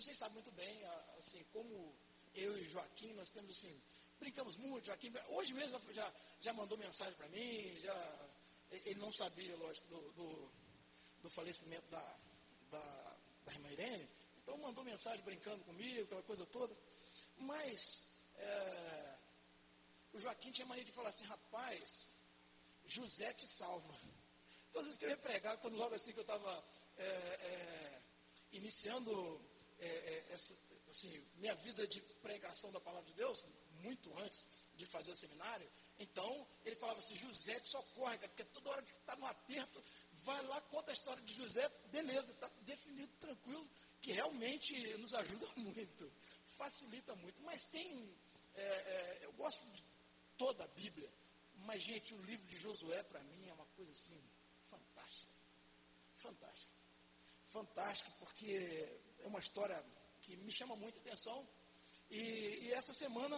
vocês 0.00 0.16
sabem 0.16 0.34
muito 0.34 0.50
bem, 0.52 0.84
assim, 1.18 1.44
como 1.52 1.94
eu 2.34 2.56
e 2.56 2.64
Joaquim, 2.64 3.12
nós 3.12 3.28
temos 3.30 3.50
assim, 3.50 3.78
brincamos 4.18 4.56
muito, 4.56 4.86
Joaquim, 4.86 5.12
hoje 5.28 5.52
mesmo 5.52 5.78
já, 5.92 6.12
já 6.40 6.52
mandou 6.54 6.78
mensagem 6.78 7.14
para 7.14 7.28
mim, 7.28 7.78
já, 7.80 8.28
ele 8.70 8.98
não 8.98 9.12
sabia, 9.12 9.54
lógico, 9.56 9.86
do, 9.88 10.12
do, 10.12 10.52
do 11.22 11.30
falecimento 11.30 11.86
da, 11.90 12.16
da, 12.70 13.16
da 13.44 13.52
irmã 13.52 13.70
Irene, 13.72 14.08
então 14.42 14.56
mandou 14.58 14.82
mensagem 14.84 15.22
brincando 15.22 15.62
comigo, 15.64 16.02
aquela 16.04 16.22
coisa 16.22 16.46
toda, 16.46 16.74
mas 17.36 18.06
é, 18.36 19.16
o 20.14 20.18
Joaquim 20.18 20.50
tinha 20.50 20.66
mania 20.66 20.84
de 20.84 20.92
falar 20.92 21.10
assim, 21.10 21.24
rapaz, 21.26 22.12
José 22.86 23.32
te 23.34 23.46
salva. 23.46 23.94
Todas 24.72 24.88
as 24.88 24.96
vezes 24.96 24.98
que 24.98 25.04
eu 25.04 25.10
ia 25.10 25.16
pregar, 25.16 25.56
quando 25.58 25.76
logo 25.76 25.94
assim 25.94 26.12
que 26.12 26.18
eu 26.18 26.22
estava 26.22 26.64
é, 26.96 27.04
é, 27.04 28.02
iniciando 28.52 29.49
é, 29.80 29.86
é, 29.86 30.32
essa, 30.32 30.56
assim, 30.90 31.10
minha 31.36 31.54
vida 31.56 31.86
de 31.86 32.00
pregação 32.22 32.70
da 32.72 32.80
palavra 32.80 33.08
de 33.08 33.14
Deus, 33.14 33.44
muito 33.82 34.16
antes 34.18 34.46
de 34.74 34.86
fazer 34.86 35.12
o 35.12 35.16
seminário, 35.16 35.70
então 35.98 36.46
ele 36.64 36.76
falava 36.76 36.98
assim, 37.00 37.14
José 37.14 37.58
te 37.60 37.68
socorre, 37.68 38.16
cara, 38.18 38.28
porque 38.28 38.44
toda 38.44 38.70
hora 38.70 38.82
que 38.82 38.92
está 38.92 39.16
no 39.16 39.26
aperto, 39.26 39.82
vai 40.24 40.42
lá, 40.46 40.60
conta 40.62 40.90
a 40.90 40.94
história 40.94 41.22
de 41.22 41.34
José, 41.34 41.68
beleza, 41.90 42.32
está 42.32 42.48
definido, 42.62 43.12
tranquilo, 43.18 43.68
que 44.00 44.12
realmente 44.12 44.96
nos 44.98 45.14
ajuda 45.14 45.46
muito, 45.56 46.10
facilita 46.46 47.14
muito. 47.16 47.40
Mas 47.42 47.66
tem, 47.66 48.14
é, 48.54 48.62
é, 48.62 49.18
eu 49.24 49.32
gosto 49.34 49.64
de 49.70 49.84
toda 50.36 50.64
a 50.64 50.68
Bíblia, 50.68 51.10
mas, 51.66 51.82
gente, 51.82 52.14
o 52.14 52.22
livro 52.22 52.46
de 52.46 52.56
Josué, 52.56 53.02
para 53.02 53.20
mim, 53.20 53.48
é 53.48 53.52
uma 53.52 53.66
coisa 53.76 53.92
assim, 53.92 54.18
fantástica. 54.62 55.32
Fantástica. 56.16 56.72
Fantástica, 57.46 58.10
porque 58.18 59.00
é 59.22 59.26
uma 59.26 59.38
história 59.38 59.84
que 60.20 60.36
me 60.36 60.52
chama 60.52 60.76
muita 60.76 60.98
atenção. 60.98 61.46
E, 62.10 62.18
e 62.64 62.72
essa 62.72 62.92
semana, 62.92 63.36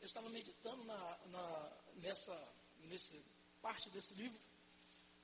eu 0.00 0.06
estava 0.06 0.28
meditando 0.28 0.84
na, 0.84 1.18
na, 1.26 1.72
nessa, 1.94 2.54
nesse 2.80 3.24
parte 3.60 3.90
desse 3.90 4.14
livro, 4.14 4.40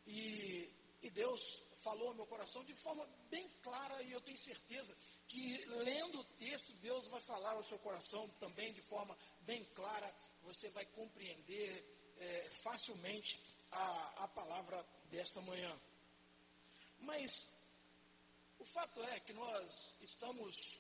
e, 0.07 0.73
e 1.03 1.11
Deus 1.11 1.41
falou 1.83 2.09
ao 2.09 2.15
meu 2.15 2.27
coração 2.27 2.65
de 2.65 2.75
forma 2.75 3.07
bem 3.31 3.49
clara, 3.63 4.03
e 4.03 4.13
eu 4.13 4.21
tenho 4.21 4.39
certeza 4.39 4.97
que 5.27 5.65
lendo 5.67 6.21
o 6.21 6.25
texto, 6.39 6.73
Deus 6.75 7.07
vai 7.09 7.21
falar 7.21 7.53
ao 7.53 7.65
seu 7.65 7.79
coração 7.79 8.29
também 8.41 8.73
de 8.73 8.81
forma 8.83 9.17
bem 9.41 9.65
clara, 9.75 10.15
você 10.43 10.71
vai 10.71 10.87
compreender 10.87 12.15
é, 12.17 12.51
facilmente 12.63 13.41
a, 13.71 14.25
a 14.25 14.29
palavra 14.29 14.83
desta 15.11 15.41
manhã. 15.43 15.79
Mas 17.01 17.51
o 18.59 18.65
fato 18.65 19.03
é 19.03 19.21
que 19.21 19.33
nós 19.33 19.97
estamos, 20.03 20.79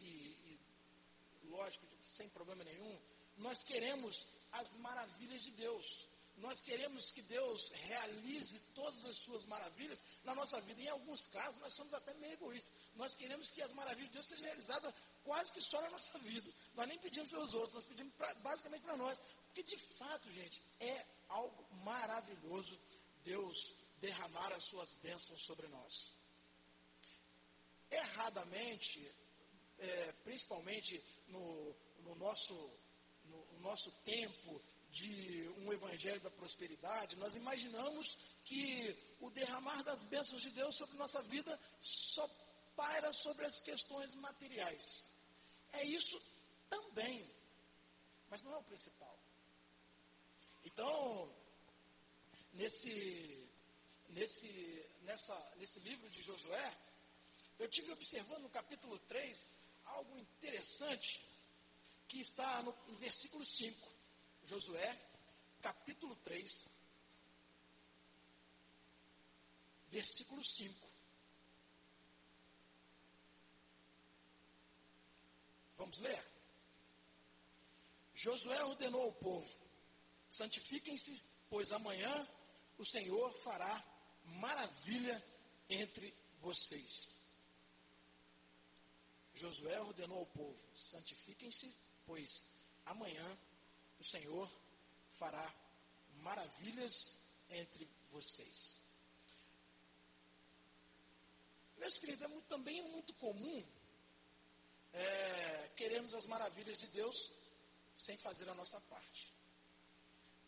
e, 0.00 0.04
e 0.04 0.60
lógico, 1.48 1.86
sem 2.02 2.28
problema 2.28 2.64
nenhum, 2.64 2.98
nós 3.38 3.62
queremos 3.64 4.26
as 4.52 4.74
maravilhas 4.74 5.42
de 5.42 5.50
Deus. 5.52 6.06
Nós 6.38 6.60
queremos 6.60 7.10
que 7.12 7.22
Deus 7.22 7.70
realize 7.70 8.58
todas 8.74 9.02
as 9.06 9.16
suas 9.16 9.46
maravilhas 9.46 10.04
na 10.22 10.34
nossa 10.34 10.60
vida. 10.60 10.82
Em 10.82 10.88
alguns 10.88 11.26
casos, 11.26 11.58
nós 11.60 11.74
somos 11.74 11.94
até 11.94 12.12
meio 12.14 12.34
egoístas. 12.34 12.72
Nós 12.94 13.16
queremos 13.16 13.50
que 13.50 13.62
as 13.62 13.72
maravilhas 13.72 14.10
de 14.10 14.14
Deus 14.14 14.26
sejam 14.26 14.44
realizadas 14.44 14.94
quase 15.24 15.52
que 15.52 15.62
só 15.62 15.80
na 15.80 15.90
nossa 15.90 16.18
vida. 16.18 16.52
Nós 16.74 16.86
nem 16.86 16.98
pedimos 16.98 17.30
pelos 17.30 17.54
outros, 17.54 17.74
nós 17.74 17.86
pedimos 17.86 18.12
pra, 18.14 18.32
basicamente 18.34 18.82
para 18.82 18.98
nós. 18.98 19.18
Porque, 19.46 19.62
de 19.62 19.78
fato, 19.96 20.30
gente, 20.30 20.62
é 20.78 21.06
algo 21.28 21.66
maravilhoso 21.82 22.78
Deus 23.24 23.74
derramar 23.98 24.52
as 24.52 24.64
suas 24.64 24.94
bênçãos 24.96 25.42
sobre 25.42 25.66
nós. 25.68 26.15
Erradamente, 27.90 29.12
é, 29.78 30.12
principalmente 30.24 31.02
no, 31.28 31.76
no 32.00 32.14
nosso, 32.16 32.54
no, 33.24 33.44
no 33.52 33.60
nosso 33.60 33.90
tempo 34.04 34.62
de 34.90 35.48
um 35.58 35.72
evangelho 35.72 36.20
da 36.20 36.30
prosperidade, 36.30 37.16
nós 37.16 37.36
imaginamos 37.36 38.16
que 38.44 38.96
o 39.20 39.30
derramar 39.30 39.82
das 39.82 40.02
bênçãos 40.04 40.42
de 40.42 40.50
Deus 40.50 40.76
sobre 40.76 40.96
nossa 40.96 41.22
vida 41.22 41.58
só 41.80 42.26
paira 42.74 43.12
sobre 43.12 43.44
as 43.44 43.60
questões 43.60 44.14
materiais. 44.14 45.08
É 45.72 45.84
isso 45.84 46.20
também, 46.70 47.30
mas 48.28 48.42
não 48.42 48.54
é 48.54 48.58
o 48.58 48.64
principal. 48.64 49.18
Então, 50.64 51.34
nesse, 52.54 53.48
nesse, 54.08 54.86
nessa, 55.02 55.54
nesse 55.56 55.80
livro 55.80 56.08
de 56.10 56.22
Josué, 56.22 56.78
eu 57.58 57.68
tive 57.68 57.92
observando 57.92 58.42
no 58.42 58.50
capítulo 58.50 58.98
3 59.00 59.56
algo 59.84 60.18
interessante 60.18 61.20
que 62.08 62.20
está 62.20 62.62
no, 62.62 62.72
no 62.88 62.96
versículo 62.96 63.44
5. 63.44 63.96
Josué, 64.44 64.98
capítulo 65.60 66.14
3, 66.16 66.68
versículo 69.88 70.42
5. 70.44 70.86
Vamos 75.76 75.98
ler? 75.98 76.24
Josué 78.14 78.64
ordenou 78.64 79.02
ao 79.02 79.12
povo: 79.14 79.60
santifiquem-se, 80.30 81.20
pois 81.48 81.70
amanhã 81.72 82.28
o 82.78 82.84
Senhor 82.84 83.32
fará 83.42 83.84
maravilha 84.24 85.22
entre 85.68 86.14
vocês. 86.40 87.15
Josué 89.36 89.80
ordenou 89.80 90.18
ao 90.18 90.26
povo: 90.26 90.58
santifiquem-se, 90.74 91.72
pois 92.04 92.44
amanhã 92.86 93.38
o 94.00 94.04
Senhor 94.04 94.50
fará 95.12 95.54
maravilhas 96.22 97.18
entre 97.50 97.88
vocês. 98.10 98.80
Meus 101.76 101.98
queridos, 101.98 102.22
é 102.22 102.28
muito, 102.28 102.46
também 102.48 102.82
muito 102.90 103.12
comum 103.14 103.64
é, 104.96 105.70
queremos 105.76 106.14
as 106.14 106.24
maravilhas 106.24 106.78
de 106.78 106.86
Deus 106.86 107.30
sem 107.94 108.16
fazer 108.16 108.48
a 108.48 108.54
nossa 108.54 108.80
parte. 108.82 109.32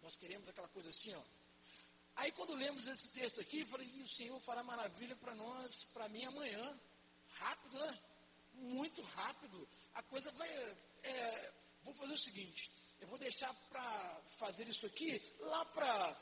Nós 0.02 0.16
queremos 0.16 0.48
aquela 0.48 0.68
coisa 0.68 0.88
assim, 0.88 1.14
ó. 1.14 1.22
Aí 2.16 2.32
quando 2.32 2.54
lemos 2.54 2.86
esse 2.86 3.08
texto 3.10 3.40
aqui, 3.40 3.60
eu 3.60 3.66
falei, 3.66 3.86
o 4.02 4.08
Senhor 4.08 4.40
fará 4.40 4.62
maravilha 4.64 5.14
para 5.16 5.34
nós, 5.34 5.84
para 5.92 6.08
mim 6.08 6.24
amanhã. 6.24 6.80
Rápido, 7.34 7.78
né? 7.78 8.02
Muito 8.58 9.02
rápido. 9.02 9.68
A 9.94 10.02
coisa 10.02 10.30
vai. 10.32 10.48
É, 11.02 11.52
vou 11.82 11.94
fazer 11.94 12.12
o 12.12 12.18
seguinte, 12.18 12.70
eu 13.00 13.08
vou 13.08 13.18
deixar 13.18 13.52
para 13.70 14.20
fazer 14.38 14.68
isso 14.68 14.86
aqui 14.86 15.22
lá 15.40 15.64
para 15.66 16.16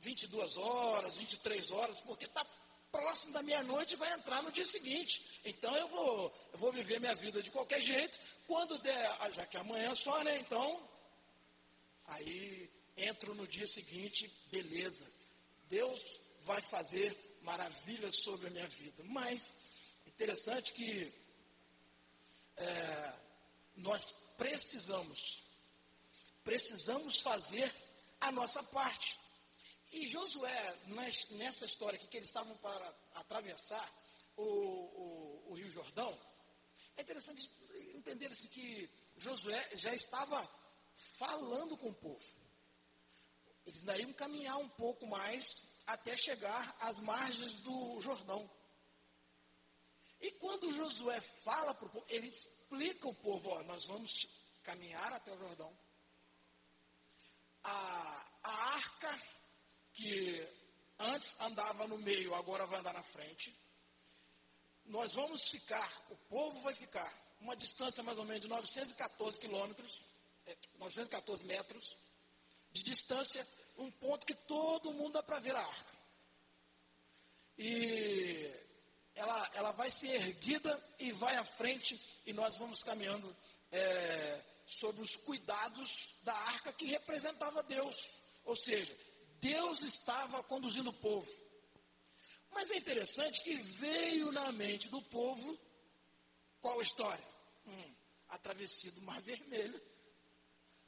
22 0.00 0.56
horas, 0.56 1.16
23 1.16 1.70
horas, 1.70 2.00
porque 2.00 2.24
está 2.24 2.44
próximo 2.90 3.32
da 3.32 3.42
meia-noite 3.42 3.96
vai 3.96 4.12
entrar 4.12 4.42
no 4.42 4.50
dia 4.50 4.64
seguinte. 4.64 5.40
Então 5.44 5.74
eu 5.76 5.88
vou, 5.88 6.34
eu 6.52 6.58
vou 6.58 6.72
viver 6.72 6.98
minha 6.98 7.14
vida 7.14 7.42
de 7.42 7.50
qualquer 7.50 7.80
jeito. 7.80 8.18
Quando 8.46 8.78
der, 8.78 9.16
ah, 9.20 9.30
já 9.30 9.46
que 9.46 9.56
amanhã 9.56 9.92
é 9.92 9.94
só, 9.94 10.22
né? 10.24 10.38
Então, 10.38 10.88
aí 12.06 12.70
entro 12.96 13.34
no 13.34 13.46
dia 13.46 13.66
seguinte, 13.66 14.30
beleza. 14.50 15.06
Deus 15.68 16.02
vai 16.42 16.62
fazer 16.62 17.14
maravilhas 17.42 18.16
sobre 18.22 18.46
a 18.46 18.50
minha 18.50 18.68
vida. 18.68 19.02
Mas, 19.04 19.54
interessante 20.06 20.72
que 20.72 21.12
é, 22.56 23.12
nós 23.76 24.12
precisamos, 24.36 25.42
precisamos 26.44 27.20
fazer 27.20 27.72
a 28.20 28.32
nossa 28.32 28.62
parte. 28.64 29.18
E 29.92 30.06
Josué, 30.08 30.76
nessa 31.30 31.64
história 31.64 31.96
aqui, 31.96 32.08
que 32.08 32.16
eles 32.16 32.28
estavam 32.28 32.56
para 32.58 32.94
atravessar 33.14 33.88
o, 34.36 34.42
o, 34.42 35.44
o 35.50 35.54
Rio 35.54 35.70
Jordão, 35.70 36.18
é 36.96 37.02
interessante 37.02 37.50
entender 37.94 38.26
assim, 38.26 38.48
que 38.48 38.88
Josué 39.16 39.70
já 39.74 39.94
estava 39.94 40.48
falando 41.18 41.76
com 41.76 41.90
o 41.90 41.94
povo. 41.94 42.24
Eles 43.66 43.80
ainda 43.80 43.98
iam 43.98 44.12
caminhar 44.12 44.58
um 44.58 44.68
pouco 44.68 45.06
mais 45.06 45.66
até 45.86 46.16
chegar 46.16 46.76
às 46.80 46.98
margens 47.00 47.54
do 47.60 48.00
Jordão. 48.00 48.48
E 50.20 50.30
quando 50.32 50.72
Josué 50.72 51.20
fala 51.20 51.74
para 51.74 51.86
o 51.86 51.90
povo, 51.90 52.06
ele 52.08 52.28
explica 52.66 53.06
ao 53.06 53.14
povo, 53.14 53.50
ó, 53.50 53.62
nós 53.62 53.86
vamos 53.86 54.28
caminhar 54.62 55.12
até 55.12 55.32
o 55.32 55.38
Jordão. 55.38 55.72
A, 57.62 58.26
a 58.42 58.50
arca 58.74 59.22
que 59.92 60.48
antes 60.98 61.36
andava 61.40 61.86
no 61.86 61.98
meio, 61.98 62.34
agora 62.34 62.66
vai 62.66 62.80
andar 62.80 62.92
na 62.92 63.02
frente. 63.02 63.56
Nós 64.84 65.12
vamos 65.12 65.48
ficar, 65.48 65.90
o 66.10 66.16
povo 66.28 66.60
vai 66.62 66.74
ficar, 66.74 67.12
uma 67.40 67.56
distância 67.56 68.02
mais 68.02 68.18
ou 68.18 68.24
menos 68.24 68.42
de 68.42 68.48
914 68.48 69.38
quilômetros, 69.38 70.04
914 70.78 71.42
é, 71.42 71.46
metros, 71.46 71.96
de 72.70 72.82
distância, 72.82 73.46
um 73.78 73.90
ponto 73.90 74.26
que 74.26 74.34
todo 74.34 74.92
mundo 74.94 75.12
dá 75.12 75.22
para 75.22 75.38
ver 75.38 75.54
a 75.54 75.60
arca. 75.60 75.96
E 77.58 78.52
ela, 79.16 79.50
ela 79.54 79.72
vai 79.72 79.90
ser 79.90 80.08
erguida 80.08 80.82
e 80.98 81.10
vai 81.12 81.34
à 81.36 81.44
frente, 81.44 82.00
e 82.24 82.32
nós 82.32 82.56
vamos 82.56 82.82
caminhando 82.82 83.34
é, 83.72 84.40
sobre 84.66 85.02
os 85.02 85.16
cuidados 85.16 86.14
da 86.22 86.34
arca 86.34 86.72
que 86.72 86.86
representava 86.86 87.62
Deus. 87.62 87.96
Ou 88.44 88.54
seja, 88.54 88.96
Deus 89.40 89.82
estava 89.82 90.42
conduzindo 90.44 90.90
o 90.90 91.00
povo. 91.00 91.30
Mas 92.50 92.70
é 92.70 92.76
interessante 92.76 93.42
que 93.42 93.54
veio 93.56 94.30
na 94.32 94.52
mente 94.52 94.88
do 94.88 95.02
povo 95.02 95.58
qual 96.60 96.80
a 96.80 96.82
história? 96.82 97.24
Hum, 97.66 97.94
a 98.28 98.38
travessia 98.38 98.90
do 98.92 99.02
Mar 99.02 99.20
Vermelho. 99.22 99.80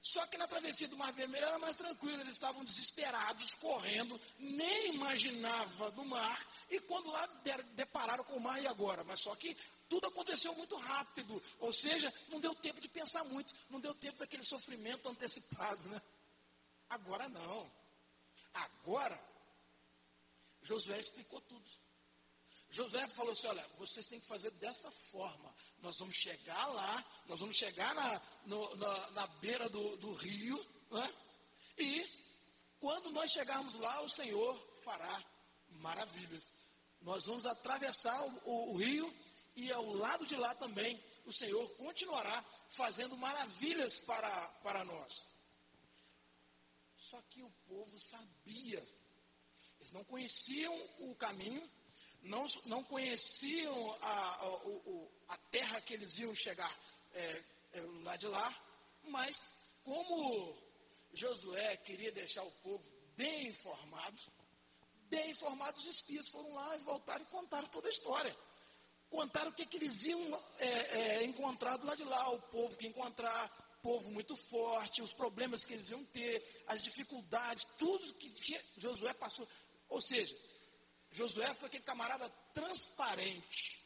Só 0.01 0.27
que 0.27 0.39
na 0.39 0.47
travessia 0.47 0.89
do 0.89 0.97
Mar 0.97 1.13
Vermelho 1.13 1.47
era 1.47 1.59
mais 1.59 1.77
tranquilo, 1.77 2.21
eles 2.21 2.35
estavam 2.35 2.65
desesperados, 2.65 3.55
correndo, 3.55 4.19
nem 4.39 4.95
imaginava 4.95 5.91
do 5.91 6.05
mar, 6.05 6.41
e 6.71 6.81
quando 6.81 7.11
lá 7.11 7.27
depararam 7.75 8.23
com 8.25 8.37
o 8.37 8.41
mar, 8.41 8.63
e 8.63 8.67
agora? 8.67 9.03
Mas 9.05 9.21
só 9.21 9.35
que 9.35 9.57
tudo 9.89 10.07
aconteceu 10.07 10.55
muito 10.55 10.77
rápido, 10.77 11.43
ou 11.59 11.73
seja, 11.73 12.13
não 12.29 12.41
deu 12.41 12.55
tempo 12.55 12.81
de 12.81 12.89
pensar 12.89 13.25
muito, 13.25 13.55
não 13.69 13.81
deu 13.81 13.95
tempo 13.95 14.19
daquele 14.19 14.45
sofrimento 14.45 15.09
antecipado, 15.09 15.89
né? 15.89 16.01
Agora 16.89 17.29
não. 17.29 17.71
Agora, 18.55 19.21
Josué 20.63 20.99
explicou 20.99 21.41
tudo. 21.43 21.88
Josué 22.71 23.07
falou 23.09 23.33
assim: 23.33 23.47
olha, 23.47 23.67
vocês 23.79 24.07
têm 24.07 24.21
que 24.21 24.27
fazer 24.27 24.51
dessa 24.53 24.91
forma. 24.91 25.55
Nós 25.81 25.99
vamos 25.99 26.17
chegar 26.17 26.67
lá, 26.67 27.05
nós 27.27 27.41
vamos 27.41 27.57
chegar 27.57 27.95
na, 27.95 28.23
no, 28.47 28.77
na, 28.77 29.11
na, 29.11 29.27
beira 29.27 29.69
do, 29.69 29.97
do 29.97 30.13
rio, 30.13 30.67
né? 30.91 31.15
e 31.79 32.07
quando 32.81 33.11
nós 33.11 33.33
chegarmos 33.33 33.75
lá, 33.75 34.01
o 34.03 34.09
Senhor 34.09 34.57
fará 34.85 35.25
maravilhas. 35.71 36.53
Nós 37.01 37.27
vamos 37.27 37.47
atravessar 37.47 38.21
o, 38.23 38.43
o, 38.45 38.75
o 38.75 38.77
rio 38.77 39.15
e 39.57 39.73
ao 39.73 39.93
lado 39.95 40.27
de 40.27 40.37
lá 40.37 40.55
também 40.55 41.03
o 41.27 41.33
Senhor 41.33 41.69
continuará 41.77 42.45
fazendo 42.71 43.17
maravilhas 43.17 43.99
para, 43.99 44.49
para 44.63 44.85
nós. 44.85 45.29
Só 46.97 47.21
que 47.23 47.43
o 47.43 47.51
povo 47.67 47.99
sabia, 47.99 48.87
eles 49.77 49.91
não 49.93 50.05
conheciam 50.05 50.75
o 50.99 51.15
caminho, 51.15 51.71
não, 52.23 52.47
não 52.67 52.83
conheciam 52.85 53.97
a, 54.01 54.11
a, 54.11 55.35
a, 55.35 55.37
terra 55.51 55.81
que 55.81 55.95
eles 55.95 56.19
iam 56.19 56.35
chegar 56.35 56.77
é, 57.13 57.43
é, 57.73 57.81
lá 58.03 58.17
de 58.17 58.27
lá, 58.27 58.63
mas 59.05 59.37
como 59.85 60.57
Josué 61.13 61.77
queria 61.79 62.13
deixar 62.13 62.43
o 62.43 62.51
povo 62.63 62.85
bem 63.17 63.49
informado, 63.49 64.21
bem 65.09 65.31
informado, 65.31 65.79
os 65.79 65.87
espias 65.87 66.29
foram 66.29 66.53
lá 66.53 66.77
e 66.77 66.81
voltaram 66.81 67.23
e 67.23 67.27
contaram 67.27 67.69
toda 67.69 67.89
a 67.89 67.91
história. 67.91 68.37
Contaram 69.11 69.51
o 69.51 69.55
que, 69.55 69.65
que 69.65 69.79
eles 69.79 70.05
iam 70.05 70.45
é, 70.59 70.69
é, 70.69 71.25
encontrar 71.25 71.83
lado 71.83 71.97
de 71.97 72.05
lá, 72.05 72.31
o 72.31 72.43
povo 72.43 72.77
que 72.77 72.87
encontrar, 72.87 73.49
povo 73.83 74.11
muito 74.11 74.37
forte, 74.37 75.01
os 75.01 75.15
problemas 75.15 75.65
que 75.65 75.73
eles 75.73 75.89
iam 75.89 76.05
ter, 76.07 76.65
as 76.67 76.83
dificuldades, 76.83 77.65
tudo 77.79 78.15
que, 78.15 78.29
que 78.31 78.61
Josué 78.77 79.15
passou. 79.15 79.49
Ou 79.89 80.01
seja, 80.03 80.37
Josué 81.11 81.53
foi 81.55 81.69
aquele 81.69 81.85
camarada 81.85 82.29
transparente. 82.53 83.83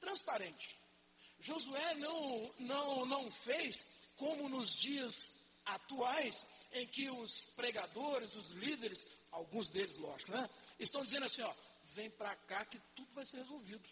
Transparente. 0.00 0.78
Josué 1.40 1.94
não, 1.94 2.54
não, 2.58 3.06
não 3.06 3.30
fez 3.30 3.86
como 4.16 4.48
nos 4.48 4.78
dias 4.78 5.32
atuais, 5.64 6.44
em 6.72 6.86
que 6.86 7.10
os 7.10 7.42
pregadores, 7.56 8.34
os 8.34 8.50
líderes, 8.50 9.06
alguns 9.30 9.68
deles, 9.68 9.96
lógico, 9.96 10.32
né? 10.32 10.48
Estão 10.78 11.04
dizendo 11.04 11.26
assim, 11.26 11.42
ó, 11.42 11.54
vem 11.94 12.10
para 12.10 12.34
cá 12.34 12.64
que 12.64 12.78
tudo 12.96 13.12
vai 13.12 13.24
ser 13.24 13.38
resolvido. 13.38 13.88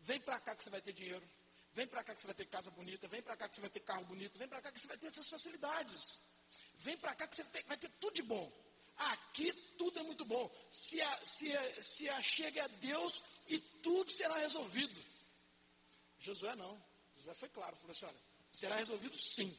Vem 0.00 0.20
para 0.20 0.38
cá 0.40 0.54
que 0.54 0.64
você 0.64 0.70
vai 0.70 0.80
ter 0.80 0.92
dinheiro. 0.92 1.28
Vem 1.74 1.86
para 1.86 2.02
cá 2.02 2.14
que 2.14 2.22
você 2.22 2.28
vai 2.28 2.34
ter 2.34 2.46
casa 2.46 2.70
bonita. 2.70 3.08
Vem 3.08 3.20
para 3.20 3.36
cá 3.36 3.48
que 3.48 3.54
você 3.54 3.60
vai 3.60 3.70
ter 3.70 3.80
carro 3.80 4.04
bonito. 4.04 4.38
Vem 4.38 4.48
para 4.48 4.62
cá 4.62 4.72
que 4.72 4.80
você 4.80 4.88
vai 4.88 4.96
ter 4.96 5.08
essas 5.08 5.28
facilidades. 5.28 6.20
Vem 6.78 6.96
para 6.96 7.14
cá 7.14 7.26
que 7.26 7.36
você 7.36 7.44
vai 7.66 7.76
ter 7.76 7.90
tudo 8.00 8.14
de 8.14 8.22
bom. 8.22 8.50
Aqui 8.96 9.52
tudo 9.76 9.98
é 9.98 10.02
muito 10.02 10.24
bom. 10.24 10.50
Se, 10.70 11.00
a, 11.02 11.26
se, 11.26 11.52
a, 11.52 11.82
se 11.82 12.08
a 12.08 12.66
Deus 12.80 13.22
e 13.48 13.58
tudo 13.58 14.10
será 14.10 14.36
resolvido. 14.38 15.04
Josué 16.18 16.56
não. 16.56 16.82
Josué 17.16 17.34
foi 17.34 17.48
claro, 17.50 17.76
falou 17.76 17.92
assim: 17.92 18.06
olha, 18.06 18.20
será 18.50 18.76
resolvido 18.76 19.16
sim. 19.18 19.54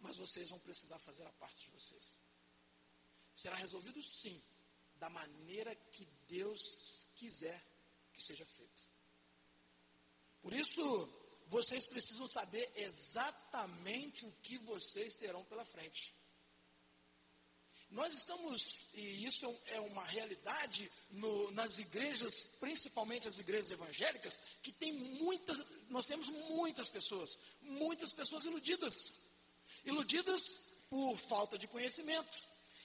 Mas 0.00 0.16
vocês 0.16 0.48
vão 0.48 0.58
precisar 0.58 0.98
fazer 0.98 1.26
a 1.26 1.32
parte 1.32 1.58
de 1.60 1.70
vocês. 1.70 2.16
Será 3.32 3.56
resolvido 3.56 4.02
sim, 4.02 4.42
da 4.96 5.08
maneira 5.08 5.74
que 5.74 6.04
Deus 6.28 7.06
quiser 7.14 7.62
que 8.12 8.22
seja 8.22 8.44
feito. 8.44 8.82
Por 10.42 10.52
isso, 10.52 10.82
vocês 11.46 11.86
precisam 11.86 12.26
saber 12.26 12.70
exatamente 12.74 14.24
o 14.24 14.32
que 14.42 14.58
vocês 14.58 15.14
terão 15.16 15.44
pela 15.44 15.64
frente. 15.64 16.14
Nós 17.90 18.14
estamos, 18.14 18.86
e 18.94 19.24
isso 19.24 19.52
é 19.66 19.80
uma 19.80 20.04
realidade 20.04 20.90
no, 21.10 21.50
nas 21.50 21.80
igrejas, 21.80 22.42
principalmente 22.60 23.26
as 23.26 23.38
igrejas 23.38 23.72
evangélicas, 23.72 24.40
que 24.62 24.70
tem 24.70 24.92
muitas, 24.92 25.60
nós 25.88 26.06
temos 26.06 26.28
muitas 26.28 26.88
pessoas, 26.88 27.36
muitas 27.60 28.12
pessoas 28.12 28.44
iludidas. 28.44 28.94
Iludidas 29.84 30.40
por 30.88 31.18
falta 31.18 31.58
de 31.58 31.66
conhecimento, 31.66 32.38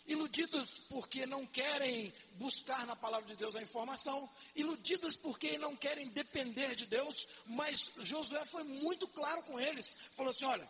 iludidas 0.07 0.79
porque 0.89 1.27
não 1.27 1.45
querem 1.45 2.11
buscar 2.33 2.87
na 2.87 2.95
palavra 2.95 3.27
de 3.27 3.35
Deus 3.35 3.55
a 3.55 3.61
informação, 3.61 4.27
iludidas 4.55 5.15
porque 5.15 5.55
não 5.59 5.75
querem 5.75 6.09
depender 6.09 6.75
de 6.75 6.87
Deus, 6.87 7.27
mas 7.45 7.91
Josué 7.97 8.43
foi 8.47 8.63
muito 8.63 9.07
claro 9.09 9.43
com 9.43 9.59
eles, 9.59 9.95
falou 10.13 10.31
assim: 10.31 10.45
olha, 10.45 10.67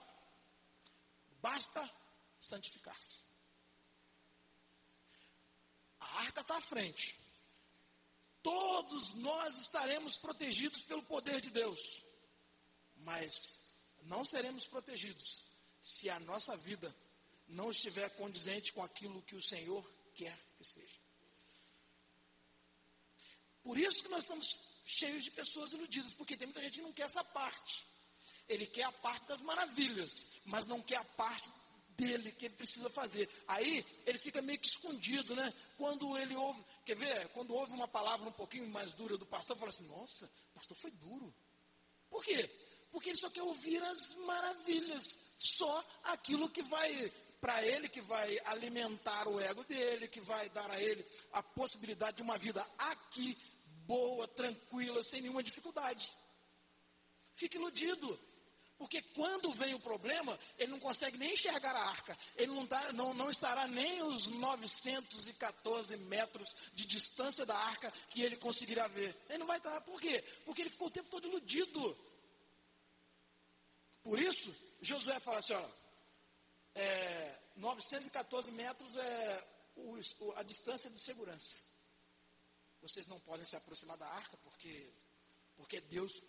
basta 1.42 1.90
santificar-se 2.38 3.25
arca 6.20 6.42
está 6.42 6.58
à 6.58 6.62
frente. 6.62 7.16
Todos 8.42 9.14
nós 9.16 9.62
estaremos 9.62 10.18
protegidos 10.18 10.82
pelo 10.84 11.04
poder 11.04 11.42
de 11.42 11.50
Deus. 11.50 12.06
Mas 12.98 13.62
não 14.04 14.24
seremos 14.24 14.66
protegidos 14.66 15.44
se 15.82 16.10
a 16.10 16.20
nossa 16.20 16.56
vida 16.58 16.96
não 17.48 17.72
estiver 17.72 18.10
condizente 18.12 18.74
com 18.74 18.84
aquilo 18.84 19.22
que 19.24 19.36
o 19.36 19.42
Senhor 19.42 19.84
quer 20.16 20.38
que 20.58 20.64
seja. 20.64 21.00
Por 23.64 23.78
isso 23.78 24.04
que 24.04 24.10
nós 24.10 24.22
estamos 24.22 24.60
cheios 24.86 25.24
de 25.24 25.32
pessoas 25.32 25.74
iludidas, 25.74 26.14
porque 26.14 26.38
tem 26.38 26.48
muita 26.48 26.62
gente 26.62 26.78
que 26.78 26.84
não 26.84 26.94
quer 26.94 27.04
essa 27.04 27.24
parte. 27.24 27.86
Ele 28.48 28.68
quer 28.68 28.84
a 28.84 28.92
parte 28.92 29.26
das 29.26 29.42
maravilhas, 29.42 30.28
mas 30.46 30.68
não 30.68 30.82
quer 30.82 30.98
a 30.98 31.04
parte 31.04 31.50
dele 31.98 32.32
que 32.32 32.46
ele 32.46 32.56
precisa 32.56 32.90
fazer. 32.90 33.30
Aí 33.48 33.86
ele 34.06 34.18
fica 34.18 34.42
meio 34.42 34.60
que 34.60 34.68
escondido, 34.68 35.36
né? 35.36 35.54
Quando 35.78 36.18
ele 36.18 36.36
ouve, 36.36 36.64
quer 36.86 36.96
ver? 36.96 37.28
Quando 37.30 37.54
ouve 37.54 37.74
uma 37.74 37.88
palavra 37.88 38.28
um 38.28 38.34
pouquinho 38.34 38.70
mais 38.70 38.94
dura 38.94 39.18
do 39.18 39.26
pastor, 39.26 39.58
fala 39.58 39.70
assim: 39.70 39.88
Nossa, 39.88 40.26
o 40.52 40.54
pastor 40.56 40.78
foi 40.78 40.92
duro. 40.92 41.34
Por 42.10 42.24
quê? 42.24 42.50
Porque 42.92 43.10
ele 43.10 43.18
só 43.18 43.30
quer 43.30 43.44
ouvir 43.44 43.84
as 43.84 44.16
maravilhas, 44.26 45.04
só 45.38 45.86
aquilo 46.04 46.50
que 46.50 46.62
vai 46.64 47.12
para 47.42 47.64
ele, 47.64 47.90
que 47.90 48.02
vai 48.02 48.40
alimentar 48.46 49.28
o 49.28 49.40
ego 49.40 49.64
dele, 49.66 50.08
que 50.08 50.22
vai 50.22 50.50
dar 50.50 50.70
a 50.72 50.82
ele 50.82 51.06
a 51.34 51.44
possibilidade 51.44 52.18
de 52.18 52.24
uma 52.24 52.38
vida 52.38 52.66
aqui 52.78 53.38
boa, 53.86 54.28
tranquila, 54.28 55.04
sem 55.04 55.22
nenhuma 55.22 55.44
dificuldade. 55.44 56.10
Fique 57.34 57.58
iludido. 57.58 58.20
Porque 58.86 59.02
quando 59.02 59.52
vem 59.52 59.74
o 59.74 59.80
problema, 59.80 60.38
ele 60.60 60.72
não 60.72 60.80
consegue 60.80 61.18
nem 61.18 61.34
enxergar 61.34 61.76
a 61.76 61.90
arca. 61.90 62.16
Ele 62.36 62.52
não, 62.54 62.68
tá, 62.68 62.94
não, 62.94 63.16
não 63.16 63.32
estará 63.32 63.66
nem 63.66 64.04
os 64.04 64.28
914 64.28 65.98
metros 65.98 66.48
de 66.76 66.86
distância 66.86 67.48
da 67.48 67.58
arca 67.58 67.92
que 68.12 68.22
ele 68.22 68.38
conseguirá 68.38 68.88
ver. 68.88 69.18
Ele 69.28 69.40
não 69.40 69.48
vai 69.48 69.58
estar. 69.58 69.82
Por 69.82 70.00
quê? 70.00 70.22
Porque 70.46 70.62
ele 70.62 70.70
ficou 70.70 70.86
o 70.86 70.92
tempo 70.92 71.10
todo 71.10 71.28
iludido. 71.28 71.98
Por 74.04 74.20
isso, 74.20 74.56
Josué 74.80 75.20
fala 75.20 75.40
assim: 75.40 75.54
olha, 75.54 75.72
é, 76.76 77.40
914 77.56 78.52
metros 78.52 78.96
é 78.98 79.48
o, 79.78 79.98
a 80.36 80.44
distância 80.44 80.92
de 80.92 81.00
segurança. 81.00 81.60
Vocês 82.84 83.08
não 83.08 83.20
podem 83.22 83.48
se 83.48 83.56
aproximar 83.56 83.98
da 83.98 84.08
arca 84.08 84.38
porque, 84.44 84.94
porque 85.56 85.82
Deus. 85.82 86.22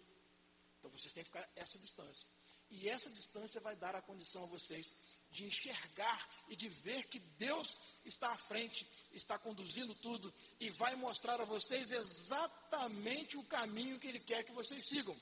Então 0.78 0.90
vocês 0.90 1.12
têm 1.12 1.22
que 1.22 1.28
ficar 1.28 1.46
essa 1.54 1.78
distância. 1.78 2.35
E 2.70 2.88
essa 2.88 3.10
distância 3.10 3.60
vai 3.60 3.76
dar 3.76 3.94
a 3.94 4.02
condição 4.02 4.42
a 4.44 4.46
vocês 4.46 4.94
de 5.30 5.44
enxergar 5.44 6.28
e 6.48 6.56
de 6.56 6.68
ver 6.68 7.06
que 7.08 7.18
Deus 7.18 7.78
está 8.04 8.30
à 8.30 8.36
frente, 8.36 8.88
está 9.12 9.38
conduzindo 9.38 9.94
tudo 9.96 10.32
e 10.58 10.70
vai 10.70 10.94
mostrar 10.96 11.40
a 11.40 11.44
vocês 11.44 11.90
exatamente 11.90 13.36
o 13.36 13.44
caminho 13.44 13.98
que 13.98 14.08
Ele 14.08 14.20
quer 14.20 14.44
que 14.44 14.52
vocês 14.52 14.86
sigam. 14.86 15.16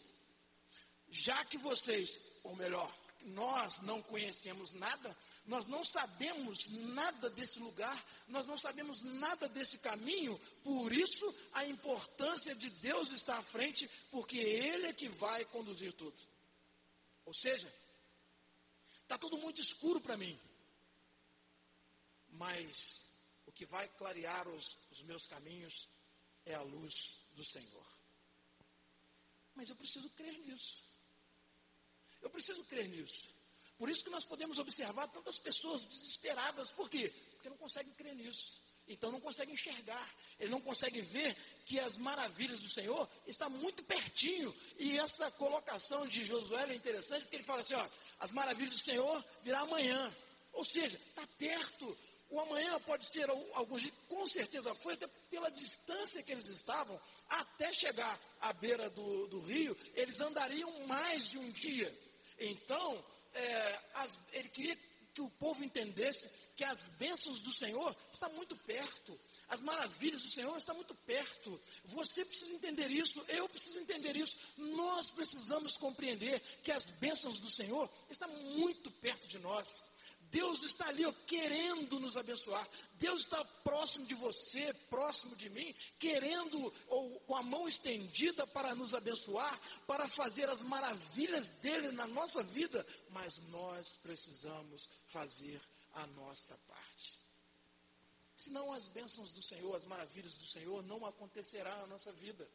Já 1.10 1.44
que 1.44 1.58
vocês, 1.58 2.20
ou 2.42 2.54
melhor, 2.56 2.92
nós 3.24 3.80
não 3.80 4.02
conhecemos 4.02 4.72
nada, 4.72 5.16
Nós 5.46 5.66
não 5.66 5.84
sabemos 5.84 6.68
nada 6.68 7.28
desse 7.30 7.58
lugar, 7.58 8.02
nós 8.28 8.46
não 8.46 8.56
sabemos 8.56 9.02
nada 9.02 9.46
desse 9.48 9.78
caminho, 9.78 10.38
por 10.62 10.90
isso 10.90 11.34
a 11.52 11.66
importância 11.66 12.54
de 12.54 12.70
Deus 12.70 13.10
estar 13.10 13.36
à 13.36 13.42
frente, 13.42 13.88
porque 14.10 14.38
Ele 14.38 14.86
é 14.86 14.92
que 14.92 15.08
vai 15.08 15.44
conduzir 15.46 15.92
tudo. 15.92 16.16
Ou 17.24 17.34
seja, 17.34 17.72
está 19.02 19.18
tudo 19.18 19.38
muito 19.38 19.60
escuro 19.60 20.00
para 20.00 20.16
mim, 20.16 20.38
mas 22.28 23.06
o 23.46 23.52
que 23.52 23.64
vai 23.66 23.88
clarear 23.88 24.48
os, 24.48 24.76
os 24.90 25.02
meus 25.02 25.26
caminhos 25.26 25.88
é 26.44 26.54
a 26.54 26.62
luz 26.62 27.20
do 27.32 27.44
Senhor. 27.44 27.86
Mas 29.54 29.70
eu 29.70 29.76
preciso 29.76 30.08
crer 30.10 30.38
nisso. 30.40 30.82
Eu 32.20 32.30
preciso 32.30 32.64
crer 32.64 32.88
nisso. 32.88 33.28
Por 33.78 33.88
isso 33.88 34.04
que 34.04 34.10
nós 34.10 34.24
podemos 34.24 34.58
observar 34.58 35.08
tantas 35.08 35.38
pessoas 35.38 35.84
desesperadas. 35.84 36.70
Por 36.70 36.88
quê? 36.88 37.08
Porque 37.32 37.48
não 37.48 37.56
conseguem 37.56 37.92
crer 37.94 38.14
nisso. 38.14 38.63
Então 38.86 39.10
não 39.10 39.20
conseguem 39.20 39.54
enxergar. 39.54 40.14
Ele 40.38 40.50
não 40.50 40.60
consegue 40.60 41.00
ver 41.00 41.34
que 41.64 41.80
as 41.80 41.96
maravilhas 41.96 42.60
do 42.60 42.68
Senhor 42.68 43.08
estão 43.26 43.48
muito 43.48 43.82
pertinho. 43.84 44.54
E 44.78 44.98
essa 44.98 45.30
colocação 45.32 46.06
de 46.06 46.24
Josué 46.24 46.66
é 46.70 46.74
interessante 46.74 47.22
porque 47.22 47.36
ele 47.36 47.44
fala 47.44 47.60
assim: 47.60 47.74
ó, 47.74 47.88
as 48.20 48.32
maravilhas 48.32 48.74
do 48.74 48.84
Senhor 48.84 49.24
virá 49.42 49.60
amanhã. 49.60 50.14
Ou 50.52 50.64
seja, 50.64 50.96
está 50.96 51.26
perto. 51.38 51.96
O 52.30 52.40
amanhã 52.40 52.80
pode 52.80 53.06
ser 53.08 53.28
alguns 53.52 53.82
dias, 53.82 53.94
com 54.08 54.26
certeza 54.26 54.74
foi, 54.74 54.94
até 54.94 55.06
pela 55.30 55.50
distância 55.50 56.22
que 56.22 56.32
eles 56.32 56.48
estavam, 56.48 57.00
até 57.28 57.72
chegar 57.72 58.18
à 58.40 58.52
beira 58.52 58.90
do, 58.90 59.28
do 59.28 59.40
rio, 59.40 59.76
eles 59.94 60.20
andariam 60.20 60.86
mais 60.86 61.28
de 61.28 61.38
um 61.38 61.50
dia. 61.50 61.96
Então, 62.40 63.04
é, 63.34 63.80
as, 63.94 64.18
ele 64.32 64.48
queria 64.48 64.76
que 65.14 65.20
o 65.20 65.30
povo 65.30 65.62
entendesse 65.62 66.28
que 66.56 66.64
as 66.64 66.88
bênçãos 66.90 67.40
do 67.40 67.52
Senhor 67.52 67.94
estão 68.12 68.32
muito 68.34 68.56
perto. 68.56 69.18
As 69.48 69.62
maravilhas 69.62 70.22
do 70.22 70.30
Senhor 70.30 70.56
estão 70.56 70.74
muito 70.74 70.94
perto. 70.94 71.60
Você 71.84 72.24
precisa 72.24 72.54
entender 72.54 72.90
isso, 72.90 73.24
eu 73.28 73.48
preciso 73.48 73.80
entender 73.80 74.16
isso. 74.16 74.38
Nós 74.56 75.10
precisamos 75.10 75.76
compreender 75.76 76.40
que 76.62 76.72
as 76.72 76.90
bênçãos 76.90 77.38
do 77.38 77.50
Senhor 77.50 77.90
estão 78.08 78.28
muito 78.28 78.90
perto 78.90 79.28
de 79.28 79.38
nós. 79.38 79.94
Deus 80.34 80.64
está 80.64 80.88
ali 80.88 81.06
ó, 81.06 81.12
querendo 81.28 82.00
nos 82.00 82.16
abençoar. 82.16 82.68
Deus 82.94 83.20
está 83.20 83.44
próximo 83.62 84.04
de 84.04 84.14
você, 84.14 84.74
próximo 84.90 85.36
de 85.36 85.48
mim, 85.48 85.72
querendo 85.96 86.72
ou 86.88 87.20
com 87.20 87.36
a 87.36 87.42
mão 87.42 87.68
estendida 87.68 88.44
para 88.44 88.74
nos 88.74 88.94
abençoar, 88.94 89.60
para 89.86 90.08
fazer 90.08 90.48
as 90.48 90.60
maravilhas 90.62 91.50
dele 91.50 91.92
na 91.92 92.08
nossa 92.08 92.42
vida, 92.42 92.84
mas 93.10 93.38
nós 93.50 93.96
precisamos 94.02 94.88
fazer 95.06 95.60
a 95.94 96.06
nossa 96.08 96.56
parte. 96.66 97.18
Senão 98.36 98.72
as 98.72 98.88
bênçãos 98.88 99.32
do 99.32 99.42
Senhor, 99.42 99.74
as 99.74 99.86
maravilhas 99.86 100.36
do 100.36 100.46
Senhor 100.46 100.82
não 100.82 101.06
acontecerão 101.06 101.76
na 101.78 101.86
nossa 101.86 102.12
vida. 102.12 102.48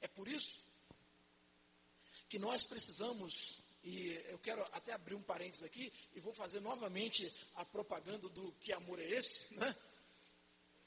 É 0.00 0.08
por 0.08 0.28
isso 0.28 0.62
que 2.28 2.38
nós 2.38 2.64
precisamos 2.64 3.58
e 3.82 4.08
eu 4.28 4.38
quero 4.38 4.62
até 4.72 4.92
abrir 4.92 5.14
um 5.14 5.22
parênteses 5.22 5.64
aqui 5.64 5.92
e 6.14 6.20
vou 6.20 6.32
fazer 6.32 6.60
novamente 6.60 7.32
a 7.54 7.64
propaganda 7.64 8.28
do 8.28 8.52
que 8.54 8.72
amor 8.72 8.98
é 8.98 9.04
esse, 9.04 9.54
né? 9.58 9.76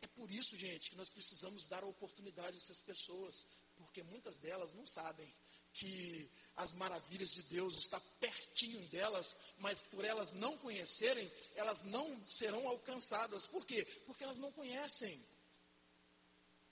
É 0.01 0.07
por 0.07 0.31
isso, 0.31 0.57
gente, 0.57 0.89
que 0.89 0.95
nós 0.95 1.09
precisamos 1.09 1.67
dar 1.67 1.83
oportunidade 1.83 2.55
a 2.55 2.57
essas 2.57 2.81
pessoas, 2.81 3.45
porque 3.77 4.01
muitas 4.03 4.37
delas 4.37 4.73
não 4.73 4.85
sabem 4.85 5.31
que 5.73 6.29
as 6.55 6.73
maravilhas 6.73 7.33
de 7.33 7.43
Deus 7.43 7.77
estão 7.77 7.99
pertinho 8.19 8.79
delas, 8.89 9.37
mas 9.57 9.81
por 9.81 10.03
elas 10.03 10.31
não 10.31 10.57
conhecerem, 10.57 11.31
elas 11.55 11.81
não 11.83 12.23
serão 12.25 12.67
alcançadas. 12.67 13.47
Por 13.47 13.65
quê? 13.65 13.85
Porque 14.05 14.23
elas 14.23 14.37
não 14.37 14.51
conhecem. 14.51 15.25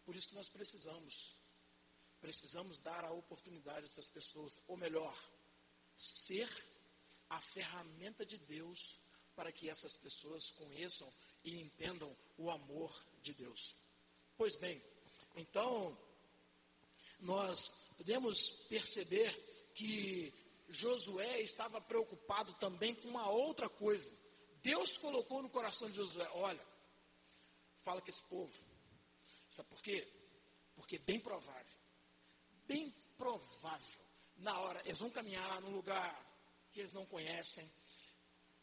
Por 0.05 0.15
isso 0.15 0.29
que 0.29 0.35
nós 0.35 0.49
precisamos. 0.49 1.35
Precisamos 2.19 2.79
dar 2.79 3.05
a 3.05 3.11
oportunidade 3.11 3.85
a 3.85 3.89
essas 3.89 4.07
pessoas, 4.07 4.59
ou 4.67 4.75
melhor, 4.75 5.17
ser 5.95 6.49
a 7.29 7.39
ferramenta 7.39 8.25
de 8.25 8.37
Deus 8.37 8.99
para 9.35 9.51
que 9.51 9.69
essas 9.69 9.95
pessoas 9.95 10.51
conheçam 10.51 11.11
e 11.43 11.61
entendam 11.61 12.15
o 12.37 12.49
amor 12.49 13.05
de 13.21 13.33
Deus. 13.33 13.75
Pois 14.37 14.55
bem, 14.55 14.83
então, 15.35 15.97
nós 17.19 17.73
podemos 17.99 18.49
perceber 18.69 19.29
que 19.75 20.33
Josué 20.69 21.41
estava 21.41 21.81
preocupado 21.81 22.53
também 22.53 22.95
com 22.95 23.09
uma 23.09 23.29
outra 23.29 23.67
coisa. 23.67 24.09
Deus 24.63 24.97
colocou 24.97 25.43
no 25.43 25.49
coração 25.49 25.89
de 25.89 25.97
Josué: 25.97 26.27
olha, 26.35 26.65
fala 27.83 28.01
com 28.01 28.07
esse 28.07 28.21
povo. 28.23 28.53
Sabe 29.49 29.67
por 29.67 29.81
quê? 29.81 30.07
Porque 30.77 30.95
é 30.95 30.99
bem 30.99 31.19
provável, 31.19 31.79
bem 32.65 32.89
provável 33.17 33.99
na 34.37 34.57
hora, 34.59 34.81
eles 34.85 34.99
vão 34.99 35.09
caminhar 35.09 35.61
num 35.61 35.71
lugar 35.71 36.25
que 36.71 36.79
eles 36.79 36.93
não 36.93 37.05
conhecem, 37.05 37.69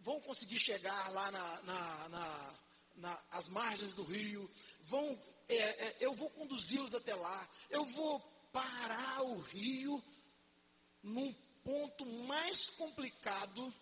vão 0.01 0.19
conseguir 0.23 0.59
chegar 0.59 1.13
lá 1.13 1.31
na, 1.31 1.63
na, 1.63 2.09
na, 2.09 2.55
na 2.97 3.23
margens 3.51 3.95
do 3.95 4.03
rio, 4.03 4.51
vão, 4.85 5.21
é, 5.47 5.57
é, 5.57 5.97
eu 6.01 6.15
vou 6.15 6.31
conduzi-los 6.31 6.95
até 6.95 7.15
lá, 7.15 7.47
eu 7.69 7.85
vou 7.85 8.36
parar 8.57 9.23
o 9.23 9.39
rio 9.39 10.03
num 11.03 11.31
ponto 11.63 12.07
mais 12.07 12.71
complicado, 12.71 13.75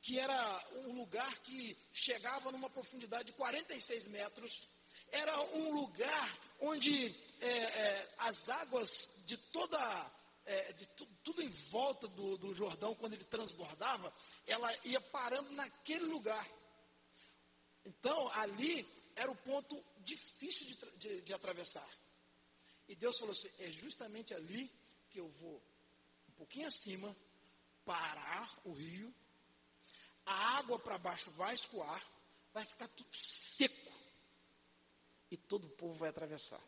que 0.00 0.20
era 0.20 0.70
um 0.86 0.94
lugar 0.94 1.36
que 1.38 1.76
chegava 1.92 2.52
numa 2.52 2.70
profundidade 2.70 3.24
de 3.24 3.32
46 3.32 4.06
metros, 4.06 4.68
era 5.10 5.40
um 5.56 5.72
lugar 5.72 6.38
onde 6.60 7.08
é, 7.40 7.48
é, 7.48 8.14
as 8.18 8.48
águas 8.48 9.08
de 9.26 9.36
toda 9.36 9.78
é, 10.44 10.72
de 10.74 10.86
tu, 10.90 11.04
tudo 11.24 11.42
em 11.42 11.48
volta 11.48 12.06
do, 12.06 12.38
do 12.38 12.54
Jordão, 12.54 12.94
quando 12.94 13.14
ele 13.14 13.24
transbordava, 13.24 14.14
ela 14.46 14.72
ia 14.84 15.00
parando 15.00 15.50
naquele 15.52 16.04
lugar. 16.04 16.48
Então, 17.84 18.30
ali 18.34 18.86
era 19.16 19.30
o 19.30 19.36
ponto 19.36 19.84
difícil 19.98 20.66
de, 20.66 20.76
de, 20.98 21.20
de 21.22 21.34
atravessar. 21.34 21.88
E 22.88 22.94
Deus 22.94 23.18
falou 23.18 23.32
assim: 23.32 23.50
é 23.58 23.70
justamente 23.70 24.34
ali 24.34 24.70
que 25.10 25.20
eu 25.20 25.28
vou, 25.28 25.62
um 26.28 26.32
pouquinho 26.32 26.66
acima, 26.66 27.14
parar 27.84 28.60
o 28.64 28.72
rio, 28.72 29.14
a 30.26 30.58
água 30.58 30.78
para 30.78 30.98
baixo 30.98 31.30
vai 31.32 31.54
escoar, 31.54 32.02
vai 32.52 32.64
ficar 32.64 32.88
tudo 32.88 33.14
seco. 33.14 33.92
E 35.30 35.36
todo 35.36 35.66
o 35.66 35.70
povo 35.70 35.92
vai 35.92 36.08
atravessar. 36.08 36.60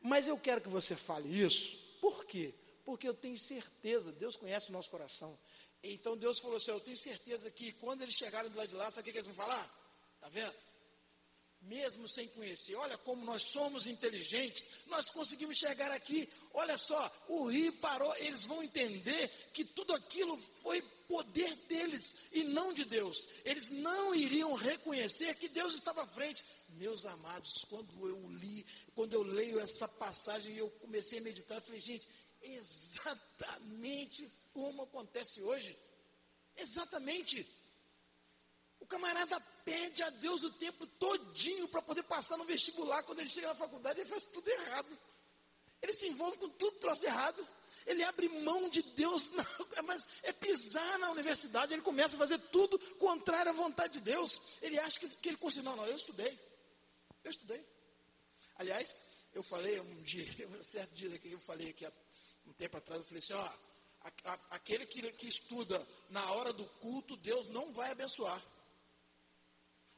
Mas 0.00 0.26
eu 0.26 0.38
quero 0.38 0.60
que 0.60 0.68
você 0.68 0.96
fale 0.96 1.28
isso 1.28 1.86
por 2.00 2.24
quê? 2.24 2.54
Porque 2.84 3.08
eu 3.08 3.14
tenho 3.14 3.38
certeza, 3.38 4.12
Deus 4.12 4.36
conhece 4.36 4.68
o 4.68 4.72
nosso 4.72 4.90
coração. 4.90 5.36
Então 5.82 6.16
Deus 6.16 6.38
falou 6.38 6.56
assim: 6.56 6.70
Eu 6.70 6.80
tenho 6.80 6.96
certeza 6.96 7.50
que 7.50 7.72
quando 7.72 8.02
eles 8.02 8.14
chegarem 8.14 8.50
do 8.50 8.56
lado 8.56 8.68
de 8.68 8.74
lá, 8.74 8.90
sabe 8.90 9.08
o 9.08 9.12
que 9.12 9.18
eles 9.18 9.26
vão 9.26 9.34
falar? 9.34 9.64
Está 10.14 10.28
vendo? 10.28 10.54
Mesmo 11.86 12.08
sem 12.08 12.26
conhecer, 12.26 12.74
olha 12.74 12.98
como 12.98 13.24
nós 13.24 13.44
somos 13.52 13.86
inteligentes, 13.86 14.68
nós 14.88 15.08
conseguimos 15.08 15.56
chegar 15.56 15.92
aqui. 15.92 16.28
Olha 16.52 16.76
só, 16.76 17.08
o 17.28 17.44
rio 17.44 17.72
parou, 17.74 18.12
eles 18.16 18.44
vão 18.44 18.60
entender 18.60 19.28
que 19.52 19.64
tudo 19.64 19.94
aquilo 19.94 20.36
foi 20.36 20.82
poder 21.06 21.54
deles 21.68 22.16
e 22.32 22.42
não 22.42 22.72
de 22.72 22.84
Deus. 22.84 23.16
Eles 23.44 23.70
não 23.70 24.12
iriam 24.12 24.52
reconhecer 24.54 25.32
que 25.36 25.48
Deus 25.48 25.76
estava 25.76 26.02
à 26.02 26.06
frente. 26.08 26.44
Meus 26.70 27.06
amados, 27.06 27.52
quando 27.68 28.08
eu 28.08 28.30
li, 28.30 28.66
quando 28.92 29.14
eu 29.14 29.22
leio 29.22 29.60
essa 29.60 29.86
passagem 29.86 30.54
e 30.54 30.58
eu 30.58 30.68
comecei 30.80 31.20
a 31.20 31.22
meditar, 31.22 31.58
eu 31.58 31.62
falei, 31.62 31.80
gente, 31.80 32.08
exatamente 32.42 34.28
como 34.52 34.82
acontece 34.82 35.40
hoje. 35.40 35.78
Exatamente. 36.56 37.46
O 38.86 38.88
camarada 38.88 39.40
pede 39.64 40.00
a 40.04 40.10
Deus 40.10 40.44
o 40.44 40.50
tempo 40.52 40.86
todinho 40.86 41.66
para 41.66 41.82
poder 41.82 42.04
passar 42.04 42.36
no 42.36 42.44
vestibular. 42.44 43.02
Quando 43.02 43.18
ele 43.18 43.28
chega 43.28 43.48
na 43.48 43.54
faculdade, 43.56 43.98
ele 43.98 44.08
faz 44.08 44.24
tudo 44.26 44.48
errado. 44.48 44.96
Ele 45.82 45.92
se 45.92 46.06
envolve 46.06 46.38
com 46.38 46.48
tudo 46.50 46.78
troço 46.78 47.04
errado. 47.04 47.44
Ele 47.84 48.04
abre 48.04 48.28
mão 48.28 48.68
de 48.68 48.82
Deus, 48.82 49.28
não, 49.34 49.44
mas 49.86 50.06
é 50.22 50.32
pisar 50.32 51.00
na 51.00 51.10
universidade. 51.10 51.72
Ele 51.72 51.82
começa 51.82 52.14
a 52.14 52.18
fazer 52.20 52.38
tudo 52.38 52.78
contrário 52.94 53.50
à 53.50 53.52
vontade 53.52 53.94
de 53.94 54.02
Deus. 54.02 54.40
Ele 54.62 54.78
acha 54.78 55.00
que, 55.00 55.08
que 55.08 55.30
ele 55.30 55.36
conseguiu. 55.36 55.64
Não, 55.64 55.74
não, 55.74 55.86
eu 55.86 55.96
estudei. 55.96 56.38
Eu 57.24 57.30
estudei. 57.32 57.66
Aliás, 58.54 58.96
eu 59.34 59.42
falei 59.42 59.80
um 59.80 60.02
dia, 60.02 60.46
um 60.48 60.62
certo 60.62 60.94
dia 60.94 61.18
que 61.18 61.32
eu 61.32 61.40
falei 61.40 61.70
aqui 61.70 61.84
há 61.84 61.92
um 62.46 62.52
tempo 62.52 62.76
atrás, 62.76 63.00
eu 63.00 63.06
falei 63.08 63.18
assim, 63.18 63.32
ó, 63.32 63.50
aquele 64.50 64.86
que, 64.86 65.10
que 65.14 65.26
estuda 65.26 65.84
na 66.08 66.30
hora 66.30 66.52
do 66.52 66.64
culto, 66.80 67.16
Deus 67.16 67.48
não 67.48 67.72
vai 67.72 67.90
abençoar. 67.90 68.40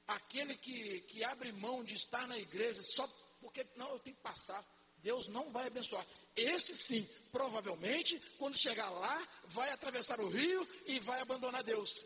Aquele 0.08 0.56
que, 0.56 1.02
que 1.02 1.22
abre 1.22 1.52
mão 1.52 1.84
de 1.84 1.94
estar 1.94 2.26
na 2.26 2.38
igreja 2.38 2.82
só 2.82 3.06
porque, 3.40 3.64
não, 3.76 3.90
eu 3.90 3.98
tenho 4.00 4.16
que 4.16 4.22
passar. 4.22 4.64
Deus 5.02 5.28
não 5.28 5.50
vai 5.50 5.66
abençoar. 5.66 6.04
Esse 6.34 6.76
sim, 6.76 7.08
provavelmente, 7.30 8.18
quando 8.38 8.56
chegar 8.56 8.90
lá, 8.90 9.28
vai 9.44 9.70
atravessar 9.70 10.20
o 10.20 10.28
rio 10.28 10.68
e 10.86 10.98
vai 11.00 11.20
abandonar 11.20 11.62
Deus. 11.62 12.04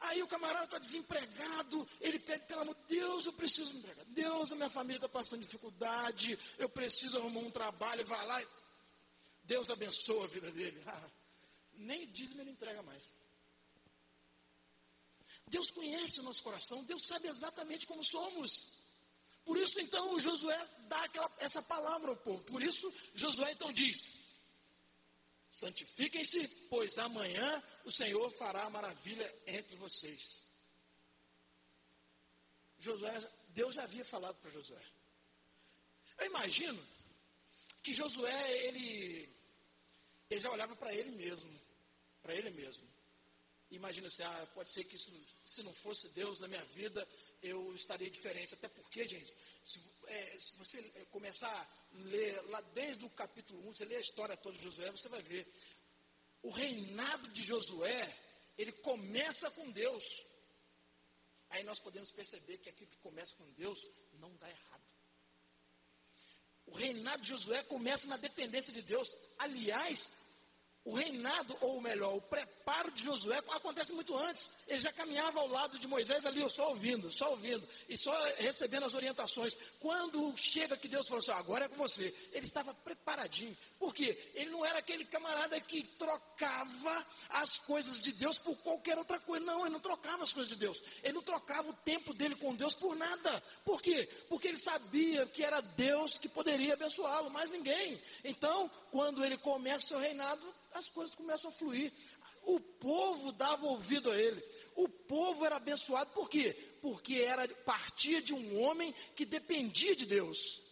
Aí 0.00 0.22
o 0.22 0.28
camarada 0.28 0.64
está 0.64 0.78
desempregado, 0.78 1.88
ele 2.00 2.18
pede, 2.20 2.46
pelo 2.46 2.60
amor 2.60 2.74
de 2.76 2.96
Deus, 2.96 3.26
eu 3.26 3.32
preciso 3.32 3.72
me 3.72 3.80
empregar. 3.80 4.04
Deus, 4.06 4.52
a 4.52 4.56
minha 4.56 4.70
família 4.70 4.98
está 4.98 5.08
passando 5.08 5.40
dificuldade, 5.40 6.38
eu 6.56 6.68
preciso 6.68 7.18
arrumar 7.18 7.40
um 7.40 7.50
trabalho, 7.50 8.06
vai 8.06 8.26
lá. 8.26 8.40
Deus 9.42 9.70
abençoa 9.70 10.24
a 10.24 10.28
vida 10.28 10.50
dele. 10.52 10.80
Nem 11.74 12.06
dízimo 12.12 12.40
ele 12.40 12.50
entrega 12.50 12.82
mais. 12.82 13.14
Deus 15.48 15.70
conhece 15.70 16.20
o 16.20 16.22
nosso 16.22 16.42
coração, 16.42 16.84
Deus 16.84 17.06
sabe 17.06 17.28
exatamente 17.28 17.86
como 17.86 18.04
somos. 18.04 18.68
Por 19.44 19.56
isso, 19.56 19.80
então, 19.80 20.20
Josué 20.20 20.68
dá 20.88 21.02
aquela, 21.04 21.30
essa 21.38 21.62
palavra 21.62 22.10
ao 22.10 22.16
povo. 22.16 22.44
Por 22.44 22.62
isso, 22.62 22.92
Josué 23.14 23.52
então 23.52 23.72
diz: 23.72 24.12
Santifiquem-se, 25.48 26.46
pois 26.68 26.98
amanhã 26.98 27.62
o 27.84 27.90
Senhor 27.90 28.30
fará 28.32 28.68
maravilha 28.68 29.34
entre 29.46 29.74
vocês. 29.76 30.44
Josué, 32.78 33.30
Deus 33.48 33.74
já 33.74 33.84
havia 33.84 34.04
falado 34.04 34.36
para 34.36 34.50
Josué. 34.50 34.82
Eu 36.18 36.26
imagino 36.26 36.86
que 37.82 37.94
Josué, 37.94 38.66
ele, 38.66 39.28
ele 40.30 40.40
já 40.40 40.50
olhava 40.50 40.76
para 40.76 40.94
ele 40.94 41.10
mesmo, 41.12 41.50
para 42.22 42.34
ele 42.34 42.50
mesmo. 42.50 42.86
Imagina 43.70 44.06
assim, 44.06 44.22
ah, 44.22 44.48
pode 44.54 44.72
ser 44.72 44.84
que 44.84 44.96
isso, 44.96 45.12
se 45.46 45.62
não 45.62 45.72
fosse 45.74 46.08
Deus 46.08 46.40
na 46.40 46.48
minha 46.48 46.64
vida, 46.66 47.06
eu 47.42 47.74
estaria 47.74 48.10
diferente. 48.10 48.54
Até 48.54 48.68
porque, 48.68 49.06
gente, 49.06 49.34
se, 49.62 49.78
é, 50.06 50.38
se 50.38 50.54
você 50.56 50.78
é, 50.94 51.04
começar 51.06 51.50
a 51.50 51.68
ler 52.04 52.40
lá 52.46 52.60
desde 52.72 53.04
o 53.04 53.10
capítulo 53.10 53.68
1, 53.68 53.74
você 53.74 53.84
lê 53.84 53.96
a 53.96 54.00
história 54.00 54.36
toda 54.38 54.56
de 54.56 54.64
Josué, 54.64 54.90
você 54.90 55.08
vai 55.08 55.22
ver. 55.22 55.46
O 56.42 56.50
reinado 56.50 57.28
de 57.28 57.42
Josué, 57.42 58.16
ele 58.56 58.72
começa 58.72 59.50
com 59.50 59.70
Deus. 59.70 60.04
Aí 61.50 61.62
nós 61.62 61.78
podemos 61.78 62.10
perceber 62.10 62.58
que 62.58 62.70
aquilo 62.70 62.90
que 62.90 62.98
começa 62.98 63.34
com 63.34 63.50
Deus 63.52 63.78
não 64.14 64.34
dá 64.36 64.48
errado. 64.48 64.88
O 66.66 66.74
reinado 66.74 67.22
de 67.22 67.28
Josué 67.28 67.62
começa 67.64 68.06
na 68.06 68.16
dependência 68.16 68.72
de 68.72 68.82
Deus. 68.82 69.14
Aliás, 69.38 70.10
o 70.88 70.94
reinado, 70.94 71.54
ou 71.60 71.82
melhor, 71.82 72.16
o 72.16 72.20
preparo 72.22 72.90
de 72.92 73.04
Josué 73.04 73.36
acontece 73.50 73.92
muito 73.92 74.16
antes. 74.16 74.50
Ele 74.66 74.80
já 74.80 74.90
caminhava 74.90 75.38
ao 75.38 75.46
lado 75.46 75.78
de 75.78 75.86
Moisés 75.86 76.24
ali, 76.24 76.48
só 76.48 76.70
ouvindo, 76.70 77.12
só 77.12 77.30
ouvindo, 77.32 77.68
e 77.90 77.98
só 77.98 78.10
recebendo 78.38 78.86
as 78.86 78.94
orientações. 78.94 79.54
Quando 79.80 80.34
chega 80.38 80.78
que 80.78 80.88
Deus 80.88 81.06
falou 81.06 81.20
assim, 81.20 81.32
agora 81.32 81.66
é 81.66 81.68
com 81.68 81.76
você, 81.76 82.14
ele 82.32 82.46
estava 82.46 82.72
preparadinho. 82.72 83.54
Por 83.78 83.94
quê? 83.94 84.18
Ele 84.34 84.50
não 84.50 84.64
era 84.64 84.78
aquele 84.78 85.04
camarada 85.04 85.60
que 85.60 85.82
trocava 85.82 87.06
as 87.28 87.58
coisas 87.58 88.00
de 88.00 88.12
Deus 88.12 88.38
por 88.38 88.56
qualquer 88.56 88.96
outra 88.96 89.20
coisa. 89.20 89.44
Não, 89.44 89.66
ele 89.66 89.74
não 89.74 89.80
trocava 89.80 90.22
as 90.22 90.32
coisas 90.32 90.48
de 90.48 90.56
Deus. 90.56 90.82
Ele 91.02 91.12
não 91.12 91.22
trocava 91.22 91.68
o 91.68 91.74
tempo 91.74 92.14
dele 92.14 92.34
com 92.34 92.54
Deus 92.54 92.74
por 92.74 92.96
nada. 92.96 93.42
Por 93.62 93.82
quê? 93.82 94.08
Porque 94.30 94.48
ele 94.48 94.58
sabia 94.58 95.26
que 95.26 95.44
era 95.44 95.60
Deus 95.60 96.16
que 96.16 96.30
poderia 96.30 96.72
abençoá-lo, 96.72 97.28
mais 97.28 97.50
ninguém. 97.50 98.00
Então, 98.24 98.70
quando 98.90 99.22
ele 99.22 99.36
começa 99.36 99.84
o 99.84 99.88
seu 99.88 99.98
reinado, 99.98 100.54
as 100.78 100.88
coisas 100.88 101.14
começam 101.14 101.50
a 101.50 101.52
fluir. 101.52 101.92
O 102.42 102.60
povo 102.60 103.32
dava 103.32 103.66
ouvido 103.66 104.10
a 104.10 104.18
ele. 104.18 104.42
O 104.74 104.88
povo 104.88 105.44
era 105.44 105.56
abençoado 105.56 106.10
por 106.12 106.30
quê? 106.30 106.56
Porque 106.80 107.16
era 107.16 107.46
partia 107.48 108.22
de 108.22 108.32
um 108.32 108.60
homem 108.60 108.94
que 109.14 109.26
dependia 109.26 109.94
de 109.94 110.06
Deus. 110.06 110.62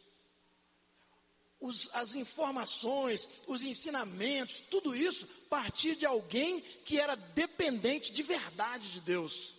Os, 1.58 1.88
as 1.92 2.14
informações, 2.14 3.28
os 3.46 3.62
ensinamentos, 3.62 4.60
tudo 4.60 4.94
isso 4.94 5.26
partia 5.48 5.96
de 5.96 6.06
alguém 6.06 6.60
que 6.60 7.00
era 7.00 7.16
dependente 7.16 8.12
de 8.12 8.22
verdade 8.22 8.92
de 8.92 9.00
Deus. 9.00 9.54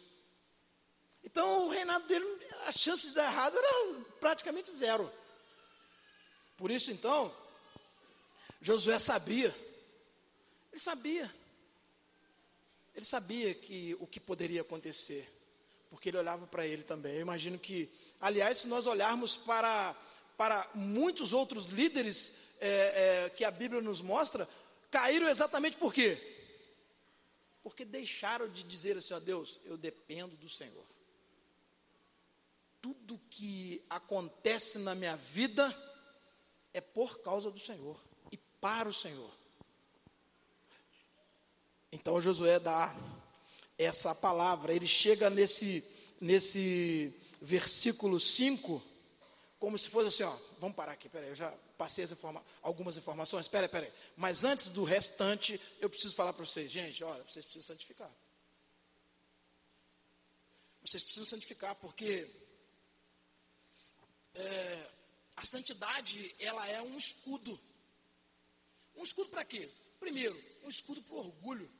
Então 1.23 1.67
o 1.67 1.69
reinado 1.69 2.07
dele, 2.07 2.25
a 2.65 2.71
chance 2.71 3.07
de 3.07 3.13
dar 3.13 3.31
errado 3.31 3.57
era 3.57 3.99
praticamente 4.19 4.71
zero. 4.71 5.11
Por 6.55 6.71
isso 6.71 6.91
então, 6.91 7.35
Josué 8.61 8.97
sabia 8.97 9.53
ele 10.77 10.83
sabia. 10.83 11.35
Ele 12.95 13.05
sabia 13.05 13.53
que 13.55 13.97
o 13.99 14.05
que 14.05 14.19
poderia 14.19 14.61
acontecer, 14.61 15.27
porque 15.89 16.09
ele 16.09 16.17
olhava 16.19 16.45
para 16.45 16.67
ele 16.67 16.83
também. 16.83 17.15
Eu 17.15 17.21
imagino 17.21 17.57
que, 17.57 17.89
aliás, 18.21 18.59
se 18.59 18.67
nós 18.67 18.85
olharmos 18.85 19.35
para, 19.35 19.95
para 20.37 20.69
muitos 20.75 21.33
outros 21.33 21.67
líderes 21.67 22.35
é, 22.59 22.69
é, 23.25 23.29
que 23.29 23.43
a 23.43 23.49
Bíblia 23.49 23.81
nos 23.81 24.01
mostra, 24.01 24.47
caíram 24.91 25.27
exatamente 25.27 25.77
por 25.77 25.91
quê? 25.91 26.35
Porque 27.63 27.83
deixaram 27.83 28.47
de 28.47 28.63
dizer 28.63 28.97
assim, 28.97 29.15
ó 29.15 29.19
Deus, 29.19 29.59
eu 29.65 29.77
dependo 29.77 30.35
do 30.37 30.47
Senhor. 30.47 30.85
Tudo 32.81 33.19
que 33.31 33.83
acontece 33.89 34.77
na 34.77 34.93
minha 34.93 35.15
vida 35.15 35.75
é 36.71 36.81
por 36.81 37.19
causa 37.19 37.49
do 37.49 37.59
Senhor 37.59 37.99
e 38.31 38.37
para 38.37 38.87
o 38.87 38.93
Senhor. 38.93 39.37
Então 41.97 42.21
Josué 42.21 42.59
dá 42.59 42.95
essa 43.75 44.13
palavra, 44.13 44.71
ele 44.71 44.85
chega 44.85 45.31
nesse, 45.31 45.83
nesse 46.21 47.11
versículo 47.41 48.19
5, 48.19 48.83
como 49.57 49.75
se 49.79 49.89
fosse 49.89 50.09
assim, 50.09 50.23
ó, 50.23 50.37
vamos 50.59 50.75
parar 50.75 50.91
aqui, 50.91 51.09
peraí, 51.09 51.29
eu 51.29 51.35
já 51.35 51.51
passei 51.75 52.05
informa 52.05 52.43
algumas 52.61 52.97
informações, 52.97 53.47
peraí, 53.47 53.67
peraí, 53.67 53.91
mas 54.15 54.43
antes 54.43 54.69
do 54.69 54.83
restante, 54.83 55.59
eu 55.79 55.89
preciso 55.89 56.13
falar 56.13 56.33
para 56.33 56.45
vocês, 56.45 56.69
gente, 56.71 57.03
olha, 57.03 57.23
vocês 57.23 57.43
precisam 57.43 57.75
santificar. 57.75 58.11
Vocês 60.85 61.03
precisam 61.03 61.25
santificar, 61.25 61.75
porque 61.77 62.29
é, 64.35 64.89
a 65.35 65.43
santidade, 65.43 66.35
ela 66.39 66.67
é 66.69 66.79
um 66.79 66.95
escudo. 66.95 67.59
Um 68.95 69.03
escudo 69.03 69.29
para 69.31 69.43
quê? 69.43 69.67
Primeiro, 69.99 70.39
um 70.63 70.69
escudo 70.69 71.01
para 71.01 71.15
o 71.15 71.19
orgulho. 71.19 71.76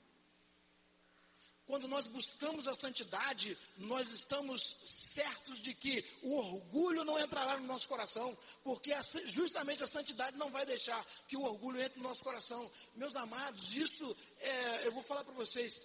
Quando 1.68 1.86
nós 1.86 2.08
buscamos 2.08 2.66
a 2.66 2.76
santidade, 2.76 3.58
nós 3.78 4.10
estamos 4.10 4.78
certos 4.86 5.60
de 5.62 5.74
que 5.74 6.04
o 6.22 6.34
orgulho 6.34 7.04
não 7.04 7.20
entrará 7.20 7.60
no 7.60 7.68
nosso 7.68 7.90
coração, 7.90 8.36
porque 8.64 8.92
justamente 9.26 9.84
a 9.84 9.88
santidade 9.88 10.38
não 10.38 10.50
vai 10.50 10.66
deixar 10.66 11.06
que 11.28 11.36
o 11.36 11.44
orgulho 11.44 11.82
entre 11.82 12.00
no 12.00 12.08
nosso 12.08 12.24
coração. 12.24 12.72
Meus 12.96 13.18
amados, 13.18 13.76
isso 13.76 14.16
é, 14.40 14.88
eu 14.88 14.94
vou 14.94 15.04
falar 15.04 15.26
para 15.26 15.34
vocês 15.34 15.82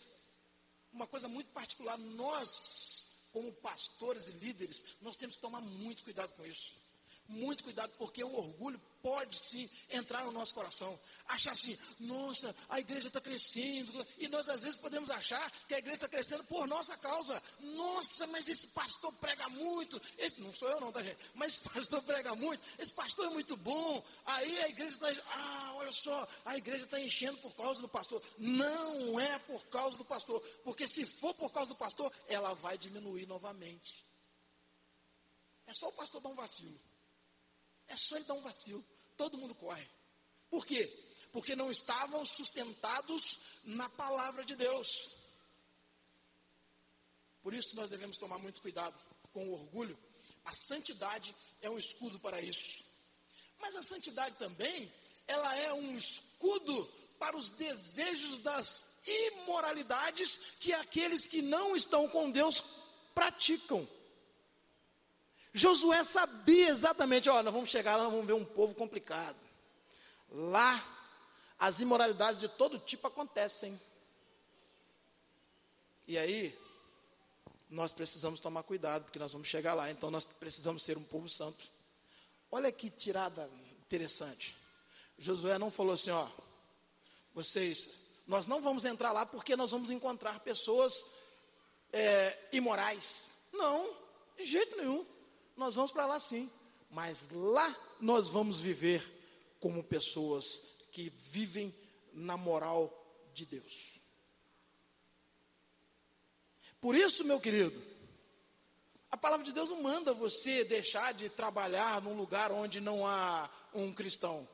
uma 0.92 1.08
coisa 1.08 1.26
muito 1.26 1.50
particular. 1.50 1.98
Nós, 1.98 3.10
como 3.32 3.52
pastores 3.52 4.28
e 4.28 4.32
líderes, 4.32 4.84
nós 5.00 5.16
temos 5.16 5.34
que 5.34 5.42
tomar 5.42 5.60
muito 5.60 6.04
cuidado 6.04 6.32
com 6.34 6.46
isso. 6.46 6.76
Muito 7.28 7.64
cuidado, 7.64 7.92
porque 7.98 8.22
o 8.22 8.34
orgulho 8.34 8.80
pode 9.02 9.36
sim 9.38 9.68
entrar 9.90 10.24
no 10.24 10.32
nosso 10.32 10.54
coração. 10.54 10.98
Achar 11.26 11.52
assim, 11.52 11.76
nossa, 11.98 12.54
a 12.68 12.78
igreja 12.78 13.08
está 13.08 13.20
crescendo. 13.20 14.06
E 14.18 14.28
nós 14.28 14.48
às 14.48 14.60
vezes 14.60 14.76
podemos 14.76 15.10
achar 15.10 15.50
que 15.66 15.74
a 15.74 15.78
igreja 15.78 15.96
está 15.96 16.08
crescendo 16.08 16.44
por 16.44 16.66
nossa 16.66 16.96
causa. 16.98 17.42
Nossa, 17.60 18.26
mas 18.28 18.48
esse 18.48 18.68
pastor 18.68 19.12
prega 19.14 19.48
muito. 19.48 20.00
Esse, 20.16 20.40
não 20.40 20.54
sou 20.54 20.68
eu 20.68 20.80
não, 20.80 20.92
tá 20.92 21.02
gente? 21.02 21.18
Mas 21.34 21.54
esse 21.54 21.62
pastor 21.62 22.02
prega 22.02 22.34
muito. 22.36 22.62
Esse 22.78 22.94
pastor 22.94 23.26
é 23.26 23.30
muito 23.30 23.56
bom. 23.56 24.04
Aí 24.24 24.60
a 24.60 24.68
igreja 24.68 24.94
está. 24.94 25.08
Ah, 25.30 25.72
olha 25.74 25.92
só, 25.92 26.28
a 26.44 26.56
igreja 26.56 26.84
está 26.84 27.00
enchendo 27.00 27.38
por 27.38 27.54
causa 27.56 27.80
do 27.80 27.88
pastor. 27.88 28.22
Não 28.38 29.18
é 29.18 29.38
por 29.40 29.64
causa 29.66 29.96
do 29.96 30.04
pastor. 30.04 30.40
Porque 30.64 30.86
se 30.86 31.04
for 31.04 31.34
por 31.34 31.50
causa 31.50 31.70
do 31.70 31.76
pastor, 31.76 32.12
ela 32.28 32.54
vai 32.54 32.78
diminuir 32.78 33.26
novamente. 33.26 34.06
É 35.66 35.74
só 35.74 35.88
o 35.88 35.92
pastor 35.92 36.20
dar 36.20 36.28
um 36.28 36.34
vacilo. 36.34 36.78
É 37.88 37.96
só 37.96 38.16
ele 38.16 38.24
dar 38.24 38.34
um 38.34 38.42
vacilo. 38.42 38.84
Todo 39.16 39.38
mundo 39.38 39.54
corre. 39.54 39.88
Por 40.50 40.66
quê? 40.66 40.86
Porque 41.32 41.56
não 41.56 41.70
estavam 41.70 42.24
sustentados 42.26 43.40
na 43.64 43.88
palavra 43.88 44.44
de 44.44 44.54
Deus. 44.54 44.86
Por 47.42 47.54
isso 47.54 47.74
nós 47.74 47.90
devemos 47.90 48.18
tomar 48.18 48.38
muito 48.38 48.60
cuidado 48.60 48.98
com 49.32 49.48
o 49.48 49.52
orgulho. 49.52 49.98
A 50.44 50.52
santidade 50.54 51.34
é 51.60 51.70
um 51.70 51.78
escudo 51.78 52.18
para 52.20 52.40
isso. 52.40 52.84
Mas 53.58 53.74
a 53.76 53.82
santidade 53.82 54.36
também, 54.36 54.92
ela 55.26 55.56
é 55.56 55.72
um 55.72 55.96
escudo 55.96 56.84
para 57.18 57.36
os 57.36 57.50
desejos 57.50 58.40
das 58.40 58.88
imoralidades 59.06 60.36
que 60.58 60.72
aqueles 60.72 61.26
que 61.26 61.40
não 61.40 61.76
estão 61.76 62.08
com 62.08 62.30
Deus 62.30 62.62
praticam. 63.14 63.88
Josué 65.54 66.02
sabia 66.02 66.68
exatamente, 66.68 67.28
olha, 67.28 67.42
nós 67.42 67.54
vamos 67.54 67.70
chegar 67.70 67.96
lá, 67.96 68.04
nós 68.04 68.12
vamos 68.12 68.26
ver 68.26 68.32
um 68.32 68.44
povo 68.44 68.74
complicado. 68.74 69.36
Lá, 70.30 70.82
as 71.58 71.80
imoralidades 71.80 72.40
de 72.40 72.48
todo 72.48 72.78
tipo 72.78 73.06
acontecem. 73.06 73.78
E 76.08 76.16
aí, 76.16 76.58
nós 77.68 77.92
precisamos 77.92 78.40
tomar 78.40 78.62
cuidado, 78.62 79.04
porque 79.04 79.18
nós 79.18 79.32
vamos 79.32 79.48
chegar 79.48 79.74
lá, 79.74 79.90
então 79.90 80.10
nós 80.10 80.26
precisamos 80.26 80.82
ser 80.82 80.96
um 80.96 81.04
povo 81.04 81.28
santo. 81.28 81.66
olha 82.50 82.70
que 82.72 82.90
tirada 82.90 83.48
interessante. 83.80 84.56
Josué 85.18 85.58
não 85.58 85.70
falou 85.70 85.94
assim, 85.94 86.10
ó, 86.10 86.28
vocês, 87.34 87.90
nós 88.26 88.46
não 88.46 88.60
vamos 88.60 88.84
entrar 88.84 89.12
lá 89.12 89.24
porque 89.24 89.54
nós 89.56 89.70
vamos 89.70 89.90
encontrar 89.90 90.40
pessoas 90.40 91.06
é, 91.92 92.38
imorais. 92.52 93.32
Não, 93.52 93.94
de 94.36 94.46
jeito 94.46 94.76
nenhum. 94.76 95.11
Nós 95.56 95.74
vamos 95.74 95.92
para 95.92 96.06
lá 96.06 96.18
sim, 96.18 96.50
mas 96.90 97.28
lá 97.30 97.76
nós 98.00 98.28
vamos 98.28 98.60
viver 98.60 99.02
como 99.60 99.84
pessoas 99.84 100.62
que 100.90 101.10
vivem 101.10 101.74
na 102.12 102.36
moral 102.36 102.92
de 103.32 103.46
Deus. 103.46 104.00
Por 106.80 106.94
isso, 106.94 107.24
meu 107.24 107.40
querido, 107.40 107.80
a 109.10 109.16
palavra 109.16 109.44
de 109.44 109.52
Deus 109.52 109.70
não 109.70 109.82
manda 109.82 110.12
você 110.12 110.64
deixar 110.64 111.14
de 111.14 111.28
trabalhar 111.28 112.02
num 112.02 112.16
lugar 112.16 112.50
onde 112.50 112.80
não 112.80 113.06
há 113.06 113.48
um 113.72 113.92
cristão. 113.92 114.48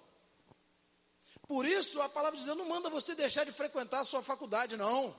Por 1.47 1.65
isso, 1.65 2.03
a 2.03 2.09
palavra 2.09 2.39
de 2.39 2.45
Deus 2.45 2.59
não 2.59 2.69
manda 2.69 2.91
você 2.91 3.15
deixar 3.15 3.45
de 3.45 3.53
frequentar 3.53 4.01
a 4.01 4.05
sua 4.05 4.21
faculdade, 4.21 4.77
não. 4.77 5.19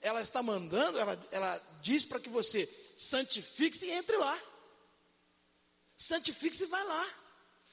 Ela 0.00 0.22
está 0.22 0.42
mandando, 0.42 0.98
ela, 0.98 1.28
ela 1.30 1.62
diz 1.82 2.06
para 2.06 2.18
que 2.18 2.30
você 2.30 2.66
santifique-se 2.96 3.86
e 3.86 3.90
entre 3.90 4.16
lá. 4.16 4.40
Santifique-se 5.98 6.62
e 6.62 6.68
vai 6.68 6.84
lá. 6.84 7.06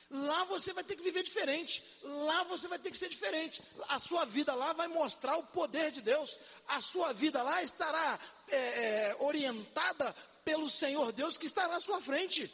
Lá 0.09 0.43
você 0.45 0.73
vai 0.73 0.83
ter 0.83 0.95
que 0.95 1.03
viver 1.03 1.23
diferente. 1.23 1.83
Lá 2.01 2.43
você 2.43 2.67
vai 2.67 2.79
ter 2.79 2.91
que 2.91 2.97
ser 2.97 3.07
diferente. 3.07 3.61
A 3.88 3.99
sua 3.99 4.25
vida 4.25 4.53
lá 4.53 4.73
vai 4.73 4.88
mostrar 4.88 5.38
o 5.38 5.43
poder 5.43 5.91
de 5.91 6.01
Deus. 6.01 6.39
A 6.67 6.81
sua 6.81 7.13
vida 7.13 7.41
lá 7.43 7.61
estará 7.61 8.19
é, 8.49 8.57
é, 8.57 9.17
orientada 9.19 10.13
pelo 10.43 10.69
Senhor 10.69 11.11
Deus 11.11 11.38
que 11.38 11.45
estará 11.45 11.75
à 11.75 11.79
sua 11.79 12.01
frente. 12.01 12.51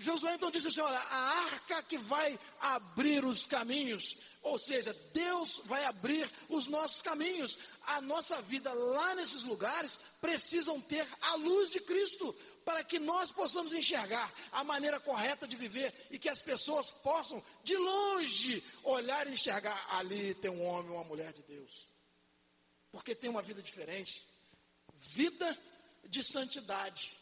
Josué 0.00 0.34
então 0.34 0.50
disse 0.50 0.68
assim: 0.68 0.80
olha, 0.80 0.96
a 0.96 1.16
arca 1.46 1.82
que 1.82 1.98
vai 1.98 2.38
abrir 2.60 3.24
os 3.24 3.44
caminhos, 3.44 4.16
ou 4.42 4.56
seja, 4.56 4.94
Deus 5.12 5.60
vai 5.64 5.84
abrir 5.86 6.30
os 6.48 6.68
nossos 6.68 7.02
caminhos. 7.02 7.58
A 7.84 8.00
nossa 8.00 8.40
vida 8.42 8.72
lá 8.72 9.16
nesses 9.16 9.42
lugares 9.42 9.98
precisam 10.20 10.80
ter 10.80 11.04
a 11.20 11.34
luz 11.34 11.70
de 11.70 11.80
Cristo, 11.80 12.32
para 12.64 12.84
que 12.84 13.00
nós 13.00 13.32
possamos 13.32 13.74
enxergar 13.74 14.32
a 14.52 14.62
maneira 14.62 15.00
correta 15.00 15.48
de 15.48 15.56
viver 15.56 15.92
e 16.12 16.18
que 16.18 16.28
as 16.28 16.40
pessoas 16.40 16.92
possam, 16.92 17.42
de 17.64 17.76
longe, 17.76 18.62
olhar 18.84 19.26
e 19.26 19.32
enxergar: 19.32 19.84
ali 19.96 20.32
tem 20.34 20.50
um 20.50 20.64
homem, 20.64 20.92
uma 20.92 21.04
mulher 21.04 21.32
de 21.32 21.42
Deus, 21.42 21.88
porque 22.92 23.16
tem 23.16 23.28
uma 23.28 23.42
vida 23.42 23.60
diferente. 23.60 24.24
Vida 24.94 25.58
de 26.08 26.22
santidade 26.22 27.18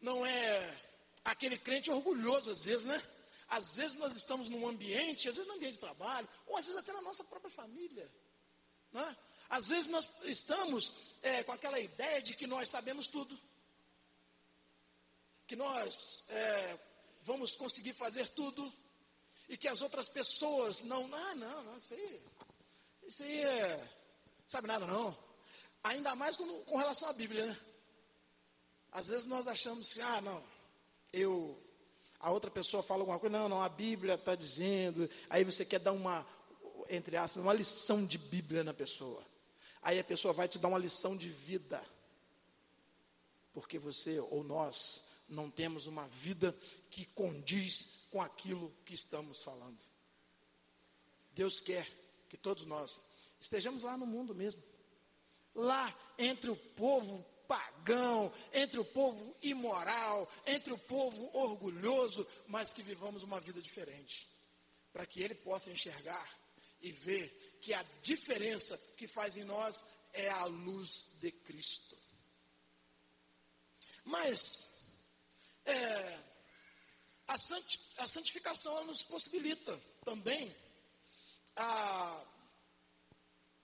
não 0.00 0.24
é 0.24 0.80
aquele 1.24 1.58
crente 1.58 1.90
orgulhoso, 1.90 2.50
às 2.50 2.64
vezes, 2.64 2.84
né? 2.84 3.02
Às 3.48 3.74
vezes 3.74 3.96
nós 3.96 4.14
estamos 4.16 4.48
num 4.48 4.66
ambiente, 4.66 5.28
às 5.28 5.36
vezes 5.36 5.48
no 5.48 5.56
ambiente 5.56 5.74
de 5.74 5.80
trabalho, 5.80 6.28
ou 6.46 6.56
às 6.56 6.66
vezes 6.66 6.80
até 6.80 6.92
na 6.92 7.02
nossa 7.02 7.24
própria 7.24 7.50
família. 7.50 8.10
Né? 8.92 9.16
Às 9.48 9.68
vezes 9.68 9.88
nós 9.88 10.08
estamos 10.22 10.94
é, 11.20 11.42
com 11.42 11.52
aquela 11.52 11.80
ideia 11.80 12.22
de 12.22 12.34
que 12.34 12.46
nós 12.46 12.68
sabemos 12.70 13.08
tudo. 13.08 13.38
Que 15.48 15.56
nós 15.56 16.24
é, 16.28 16.78
vamos 17.22 17.56
conseguir 17.56 17.92
fazer 17.92 18.28
tudo. 18.28 18.72
E 19.48 19.56
que 19.56 19.66
as 19.66 19.82
outras 19.82 20.08
pessoas 20.08 20.82
não. 20.82 21.12
Ah, 21.12 21.34
não, 21.34 21.64
não, 21.64 21.76
isso 21.76 21.92
aí. 21.94 22.22
Isso 23.02 23.22
aí 23.24 23.40
é. 23.40 23.88
Sabe 24.46 24.68
nada 24.68 24.86
não. 24.86 25.16
Ainda 25.82 26.14
mais 26.14 26.36
com, 26.36 26.64
com 26.64 26.76
relação 26.76 27.08
à 27.08 27.12
Bíblia, 27.12 27.46
né? 27.46 27.60
Às 28.92 29.06
vezes 29.06 29.26
nós 29.26 29.46
achamos 29.46 29.92
que, 29.92 30.00
ah, 30.00 30.20
não, 30.20 30.42
eu. 31.12 31.58
A 32.18 32.30
outra 32.30 32.50
pessoa 32.50 32.82
fala 32.82 33.00
alguma 33.00 33.18
coisa, 33.18 33.38
não, 33.38 33.48
não, 33.48 33.62
a 33.62 33.68
Bíblia 33.68 34.14
está 34.14 34.34
dizendo. 34.34 35.08
Aí 35.30 35.42
você 35.42 35.64
quer 35.64 35.78
dar 35.78 35.92
uma, 35.92 36.26
entre 36.88 37.16
aspas, 37.16 37.42
uma 37.42 37.52
lição 37.52 38.04
de 38.04 38.18
Bíblia 38.18 38.62
na 38.62 38.74
pessoa. 38.74 39.24
Aí 39.80 39.98
a 39.98 40.04
pessoa 40.04 40.34
vai 40.34 40.46
te 40.46 40.58
dar 40.58 40.68
uma 40.68 40.78
lição 40.78 41.16
de 41.16 41.28
vida. 41.28 41.82
Porque 43.54 43.78
você 43.78 44.20
ou 44.20 44.44
nós 44.44 45.08
não 45.28 45.50
temos 45.50 45.86
uma 45.86 46.06
vida 46.08 46.54
que 46.90 47.06
condiz 47.06 47.88
com 48.10 48.20
aquilo 48.20 48.74
que 48.84 48.92
estamos 48.92 49.42
falando. 49.42 49.78
Deus 51.32 51.60
quer 51.60 51.88
que 52.28 52.36
todos 52.36 52.66
nós 52.66 53.02
estejamos 53.40 53.82
lá 53.82 53.96
no 53.96 54.06
mundo 54.06 54.34
mesmo. 54.34 54.62
Lá 55.54 55.96
entre 56.18 56.50
o 56.50 56.56
povo 56.56 57.24
pagão, 57.50 58.32
entre 58.52 58.78
o 58.78 58.84
povo 58.84 59.36
imoral, 59.42 60.30
entre 60.46 60.72
o 60.72 60.78
povo 60.78 61.28
orgulhoso, 61.36 62.24
mas 62.46 62.72
que 62.72 62.80
vivamos 62.80 63.24
uma 63.24 63.40
vida 63.40 63.60
diferente. 63.60 64.28
Para 64.92 65.04
que 65.04 65.20
ele 65.20 65.34
possa 65.34 65.68
enxergar 65.68 66.38
e 66.80 66.92
ver 66.92 67.58
que 67.60 67.74
a 67.74 67.82
diferença 68.02 68.78
que 68.96 69.08
faz 69.08 69.36
em 69.36 69.42
nós 69.42 69.84
é 70.12 70.28
a 70.28 70.44
luz 70.44 71.06
de 71.20 71.32
Cristo. 71.32 71.98
Mas 74.04 74.70
é, 75.64 76.20
a, 77.26 77.34
a 77.34 78.08
santificação 78.08 78.84
nos 78.84 79.02
possibilita 79.02 79.76
também 80.04 80.54
a 81.56 82.24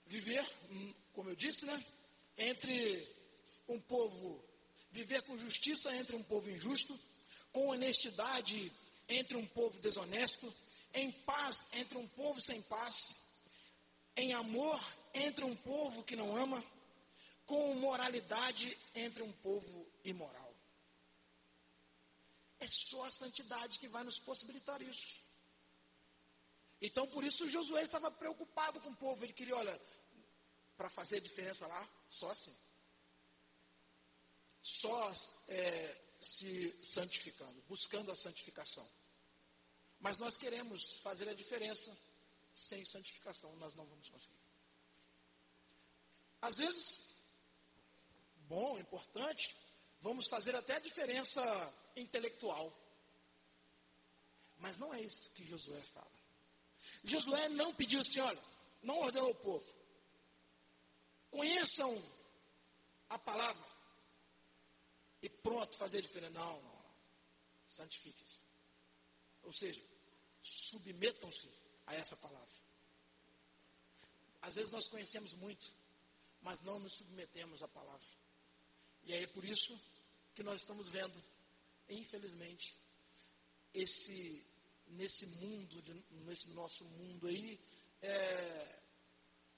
viver, 0.06 0.44
hum, 0.70 0.92
como 1.12 1.30
eu 1.30 1.36
disse, 1.36 1.64
né, 1.66 1.86
entre 2.36 3.15
um 3.68 3.80
povo, 3.80 4.44
viver 4.90 5.22
com 5.22 5.36
justiça 5.36 5.94
entre 5.94 6.16
um 6.16 6.22
povo 6.22 6.50
injusto, 6.50 6.98
com 7.52 7.68
honestidade 7.68 8.72
entre 9.08 9.36
um 9.36 9.46
povo 9.46 9.80
desonesto, 9.80 10.52
em 10.94 11.10
paz 11.10 11.66
entre 11.72 11.98
um 11.98 12.08
povo 12.08 12.40
sem 12.40 12.62
paz, 12.62 13.18
em 14.16 14.32
amor 14.34 14.80
entre 15.14 15.44
um 15.44 15.56
povo 15.56 16.02
que 16.02 16.16
não 16.16 16.36
ama, 16.36 16.64
com 17.44 17.74
moralidade 17.74 18.76
entre 18.94 19.22
um 19.22 19.32
povo 19.32 19.86
imoral. 20.04 20.54
É 22.58 22.66
só 22.66 23.04
a 23.04 23.10
santidade 23.10 23.78
que 23.78 23.88
vai 23.88 24.02
nos 24.02 24.18
possibilitar 24.18 24.80
isso. 24.82 25.24
Então, 26.80 27.06
por 27.06 27.24
isso, 27.24 27.48
Josué 27.48 27.82
estava 27.82 28.10
preocupado 28.10 28.80
com 28.80 28.90
o 28.90 28.96
povo. 28.96 29.24
Ele 29.24 29.32
queria, 29.32 29.56
olha, 29.56 29.80
para 30.76 30.88
fazer 30.90 31.20
diferença 31.20 31.66
lá, 31.66 31.88
só 32.08 32.30
assim 32.30 32.54
só 34.66 35.14
é, 35.46 35.96
se 36.20 36.76
santificando, 36.82 37.62
buscando 37.68 38.10
a 38.10 38.16
santificação. 38.16 38.84
Mas 40.00 40.18
nós 40.18 40.36
queremos 40.36 40.98
fazer 40.98 41.28
a 41.28 41.34
diferença 41.34 41.96
sem 42.52 42.84
santificação, 42.84 43.54
nós 43.56 43.76
não 43.76 43.86
vamos 43.86 44.08
conseguir. 44.08 44.36
Às 46.42 46.56
vezes, 46.56 46.98
bom, 48.48 48.76
importante, 48.76 49.56
vamos 50.00 50.26
fazer 50.26 50.56
até 50.56 50.74
a 50.74 50.80
diferença 50.80 51.40
intelectual. 51.94 52.76
Mas 54.58 54.78
não 54.78 54.92
é 54.92 55.00
isso 55.00 55.30
que 55.30 55.46
Josué 55.46 55.80
fala. 55.82 56.10
Josué 57.04 57.48
não 57.50 57.72
pediu 57.72 58.00
assim, 58.00 58.18
olha, 58.18 58.42
não 58.82 58.98
ordenou 58.98 59.30
o 59.30 59.34
povo. 59.36 59.72
Conheçam 61.30 62.02
a 63.08 63.18
palavra 63.18 63.75
e 65.26 65.28
pronto, 65.28 65.76
fazer 65.76 66.02
diferença. 66.02 66.34
Não, 66.34 66.62
não. 66.62 66.84
Santifiquem-se. 67.66 68.38
Ou 69.42 69.52
seja, 69.52 69.82
submetam-se 70.40 71.50
a 71.84 71.94
essa 71.96 72.16
palavra. 72.16 72.56
Às 74.42 74.54
vezes 74.54 74.70
nós 74.70 74.86
conhecemos 74.86 75.32
muito, 75.34 75.72
mas 76.40 76.60
não 76.60 76.78
nos 76.78 76.94
submetemos 76.94 77.60
à 77.60 77.66
palavra. 77.66 78.06
E 79.02 79.14
é 79.14 79.26
por 79.26 79.44
isso 79.44 79.76
que 80.32 80.44
nós 80.44 80.60
estamos 80.60 80.88
vendo, 80.90 81.20
infelizmente, 81.88 82.76
esse 83.74 84.46
nesse 84.88 85.26
mundo, 85.26 85.82
nesse 86.24 86.50
nosso 86.50 86.84
mundo 86.84 87.26
aí, 87.26 87.58
é, 88.00 88.80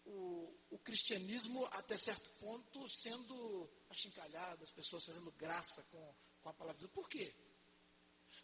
o, 0.06 0.57
o 0.70 0.78
cristianismo, 0.78 1.64
até 1.72 1.96
certo 1.96 2.30
ponto, 2.38 2.86
sendo 2.88 3.70
achincalhado, 3.88 4.64
as 4.64 4.72
pessoas 4.72 5.04
fazendo 5.04 5.32
graça 5.32 5.82
com, 5.90 6.14
com 6.42 6.48
a 6.48 6.54
palavra 6.54 6.78
de 6.78 6.86
Deus. 6.86 6.92
Por 6.92 7.08
quê? 7.08 7.34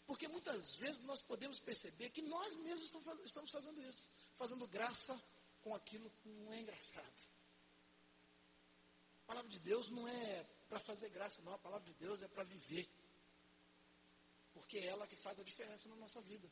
Porque 0.07 0.27
muitas 0.29 0.77
vezes 0.77 1.03
nós 1.05 1.21
podemos 1.23 1.61
perceber 1.61 2.11
que 2.11 2.23
nós 2.23 2.57
mesmos 2.59 2.91
estamos 3.25 3.51
fazendo 3.51 3.83
isso, 3.83 4.09
fazendo 4.35 4.67
graça 4.67 5.21
com 5.61 5.75
aquilo 5.75 6.11
que 6.11 6.29
não 6.29 6.53
é 6.53 6.61
engraçado. 6.61 7.31
A 9.25 9.27
palavra 9.27 9.51
de 9.51 9.61
Deus 9.61 9.91
não 9.91 10.07
é 10.07 10.45
para 10.69 10.79
fazer 10.81 11.09
graça, 11.09 11.43
não. 11.43 11.55
A 11.55 11.59
palavra 11.59 11.87
de 11.87 11.95
Deus 11.95 12.23
é 12.23 12.29
para 12.29 12.45
viver. 12.45 12.89
Porque 14.53 14.79
é 14.79 14.87
ela 14.87 15.07
que 15.07 15.17
faz 15.17 15.41
a 15.41 15.45
diferença 15.45 15.89
na 15.89 15.97
nossa 15.97 16.21
vida. 16.21 16.51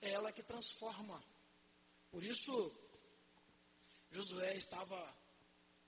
É 0.00 0.10
ela 0.10 0.32
que 0.32 0.42
transforma. 0.42 1.22
Por 2.10 2.22
isso, 2.22 2.52
Josué 4.12 4.56
estava 4.56 5.16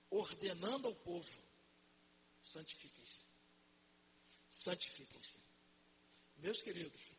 ordenando 0.09 0.87
ao 0.87 0.95
povo: 0.95 1.41
santifiquem-se. 2.41 3.21
Santifiquem-se. 4.49 5.39
Meus 6.37 6.61
queridos, 6.61 7.15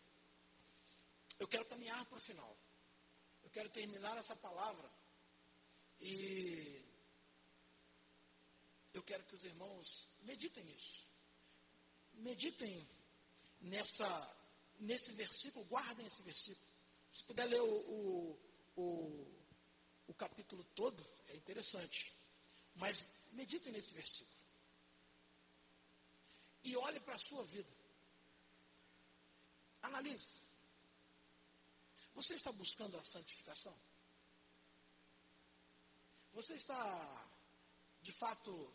eu 1.38 1.46
quero 1.46 1.64
caminhar 1.66 2.04
para 2.06 2.18
o 2.18 2.20
final. 2.20 2.56
Eu 3.44 3.50
quero 3.50 3.68
terminar 3.70 4.16
essa 4.18 4.34
palavra 4.36 4.90
e 6.00 6.84
eu 8.92 9.02
quero 9.02 9.24
que 9.24 9.36
os 9.36 9.44
irmãos 9.44 10.08
meditem 10.22 10.64
nisso. 10.64 11.06
Meditem 12.14 12.88
nessa, 13.60 14.36
nesse 14.80 15.12
versículo, 15.12 15.64
guardem 15.66 16.06
esse 16.06 16.22
versículo. 16.22 16.66
Se 17.12 17.22
puder 17.24 17.44
ler 17.46 17.60
o, 17.60 17.66
o, 17.66 18.38
o, 18.76 19.35
o 20.06 20.14
capítulo 20.14 20.64
todo, 20.74 21.04
é 21.28 21.36
interessante. 21.36 22.14
Mas 22.74 23.08
meditem 23.32 23.72
nesse 23.72 23.94
versículo. 23.94 24.36
E 26.64 26.76
olhe 26.76 27.00
para 27.00 27.14
a 27.14 27.18
sua 27.18 27.44
vida. 27.44 27.70
Analise. 29.82 30.42
Você 32.14 32.34
está 32.34 32.50
buscando 32.52 32.96
a 32.96 33.04
santificação? 33.04 33.78
Você 36.32 36.54
está, 36.54 37.30
de 38.02 38.12
fato, 38.12 38.74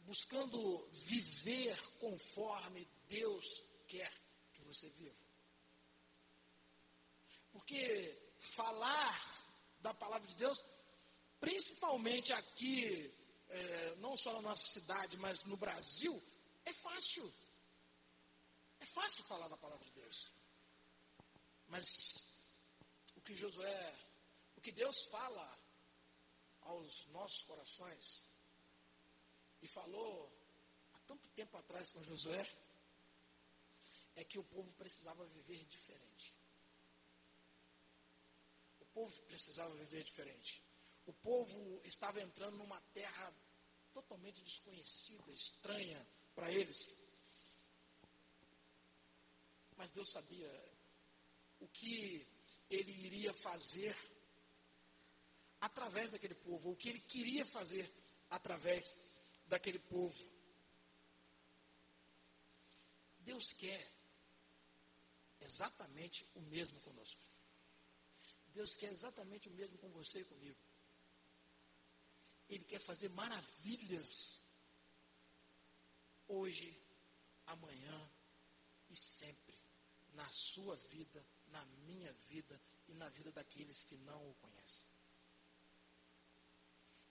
buscando 0.00 0.86
viver 0.92 1.76
conforme 1.98 2.84
Deus 3.08 3.44
quer 3.88 4.12
que 4.52 4.62
você 4.62 4.88
viva? 4.90 5.26
Porque 7.50 8.32
falar 8.40 9.35
da 9.86 9.94
palavra 9.94 10.26
de 10.26 10.34
Deus, 10.34 10.64
principalmente 11.38 12.32
aqui, 12.32 13.14
é, 13.48 13.94
não 13.96 14.16
só 14.16 14.32
na 14.32 14.42
nossa 14.42 14.64
cidade, 14.64 15.16
mas 15.18 15.44
no 15.44 15.56
Brasil, 15.56 16.20
é 16.64 16.72
fácil. 16.74 17.32
É 18.80 18.86
fácil 18.86 19.22
falar 19.24 19.48
da 19.48 19.56
palavra 19.56 19.84
de 19.84 19.92
Deus. 19.92 20.32
Mas 21.68 21.84
o 23.14 23.20
que 23.20 23.36
Josué, 23.36 23.94
o 24.56 24.60
que 24.60 24.72
Deus 24.72 24.96
fala 25.08 25.58
aos 26.62 27.06
nossos 27.06 27.44
corações, 27.44 28.28
e 29.62 29.68
falou 29.68 30.32
há 30.94 30.98
tanto 31.06 31.28
tempo 31.30 31.56
atrás 31.56 31.92
com 31.92 32.02
Josué, 32.02 32.44
é 34.16 34.24
que 34.24 34.38
o 34.38 34.44
povo 34.44 34.72
precisava 34.74 35.24
viver 35.26 35.64
diferente. 35.66 36.35
O 38.96 39.00
povo 39.00 39.22
precisava 39.24 39.74
viver 39.74 40.02
diferente. 40.04 40.64
O 41.04 41.12
povo 41.12 41.82
estava 41.84 42.18
entrando 42.22 42.56
numa 42.56 42.80
terra 42.94 43.30
totalmente 43.92 44.42
desconhecida, 44.42 45.30
estranha 45.32 46.08
para 46.34 46.50
eles. 46.50 46.96
Mas 49.76 49.90
Deus 49.90 50.08
sabia 50.10 50.50
o 51.60 51.68
que 51.68 52.26
ele 52.70 52.90
iria 53.04 53.34
fazer 53.34 53.94
através 55.60 56.10
daquele 56.10 56.34
povo, 56.34 56.70
o 56.70 56.76
que 56.76 56.88
ele 56.88 57.00
queria 57.00 57.44
fazer 57.44 57.92
através 58.30 58.96
daquele 59.46 59.78
povo. 59.78 60.26
Deus 63.18 63.52
quer 63.52 63.92
exatamente 65.42 66.26
o 66.34 66.40
mesmo 66.40 66.80
conosco. 66.80 67.35
Deus 68.56 68.74
quer 68.74 68.90
exatamente 68.90 69.50
o 69.50 69.52
mesmo 69.52 69.76
com 69.76 69.90
você 69.90 70.20
e 70.20 70.24
comigo. 70.24 70.58
Ele 72.48 72.64
quer 72.64 72.80
fazer 72.80 73.10
maravilhas 73.10 74.40
hoje, 76.26 76.82
amanhã 77.44 78.10
e 78.88 78.96
sempre 78.96 79.54
na 80.14 80.26
sua 80.30 80.74
vida, 80.76 81.22
na 81.48 81.62
minha 81.86 82.10
vida 82.30 82.58
e 82.88 82.94
na 82.94 83.10
vida 83.10 83.30
daqueles 83.30 83.84
que 83.84 83.98
não 83.98 84.30
o 84.30 84.34
conhecem. 84.36 84.86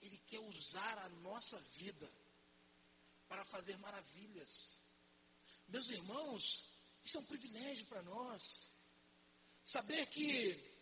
Ele 0.02 0.18
quer 0.26 0.40
usar 0.40 0.98
a 0.98 1.08
nossa 1.08 1.60
vida 1.78 2.12
para 3.28 3.44
fazer 3.44 3.76
maravilhas. 3.78 4.80
Meus 5.68 5.90
irmãos, 5.90 6.64
isso 7.04 7.18
é 7.18 7.20
um 7.20 7.24
privilégio 7.24 7.86
para 7.86 8.02
nós. 8.02 8.72
Saber 9.62 10.06
que 10.06 10.75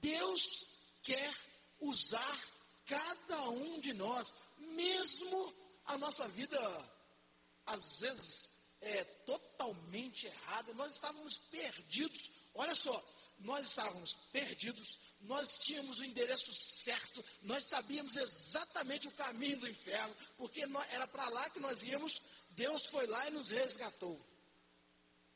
Deus 0.00 0.64
quer 1.02 1.34
usar 1.80 2.40
cada 2.86 3.50
um 3.50 3.80
de 3.80 3.92
nós, 3.92 4.32
mesmo 4.58 5.54
a 5.84 5.98
nossa 5.98 6.26
vida, 6.28 6.58
às 7.66 7.98
vezes, 8.00 8.52
é 8.80 9.04
totalmente 9.04 10.26
errada, 10.26 10.72
nós 10.74 10.94
estávamos 10.94 11.38
perdidos. 11.50 12.30
Olha 12.54 12.74
só, 12.74 13.04
nós 13.40 13.66
estávamos 13.66 14.14
perdidos, 14.32 14.98
nós 15.20 15.58
tínhamos 15.58 16.00
o 16.00 16.04
endereço 16.04 16.52
certo, 16.52 17.24
nós 17.42 17.66
sabíamos 17.66 18.16
exatamente 18.16 19.06
o 19.08 19.12
caminho 19.12 19.58
do 19.58 19.68
inferno, 19.68 20.14
porque 20.36 20.62
era 20.90 21.06
para 21.06 21.28
lá 21.28 21.48
que 21.50 21.60
nós 21.60 21.82
íamos, 21.82 22.20
Deus 22.50 22.86
foi 22.86 23.06
lá 23.06 23.28
e 23.28 23.30
nos 23.30 23.50
resgatou. 23.50 24.20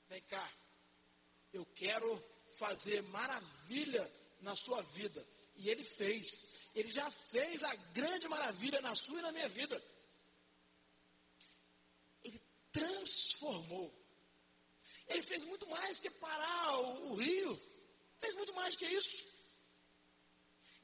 Vem 0.09 0.22
cá, 0.22 0.53
eu 1.53 1.64
quero 1.75 2.22
fazer 2.55 3.03
maravilha 3.05 4.11
na 4.42 4.55
sua 4.55 4.83
vida. 4.83 5.26
E 5.57 5.68
ele 5.68 5.85
fez. 5.85 6.46
Ele 6.74 6.90
já 6.90 7.11
fez 7.11 7.62
a 7.62 7.74
grande 7.94 8.28
maravilha 8.28 8.81
na 8.81 8.94
sua 8.94 9.18
e 9.18 9.22
na 9.22 9.33
minha 9.33 9.48
vida. 9.48 9.83
Ele 12.24 12.40
transformou. 12.70 13.92
Ele 15.09 15.22
fez 15.22 15.44
muito 15.44 15.66
mais 15.68 16.00
que 16.00 16.11
parar 16.11 16.78
o, 16.78 17.12
o 17.12 17.14
rio. 17.16 17.61
Fez 18.18 18.35
muito 18.35 18.55
mais 18.55 18.76
que 18.76 18.87
isso. 18.87 19.24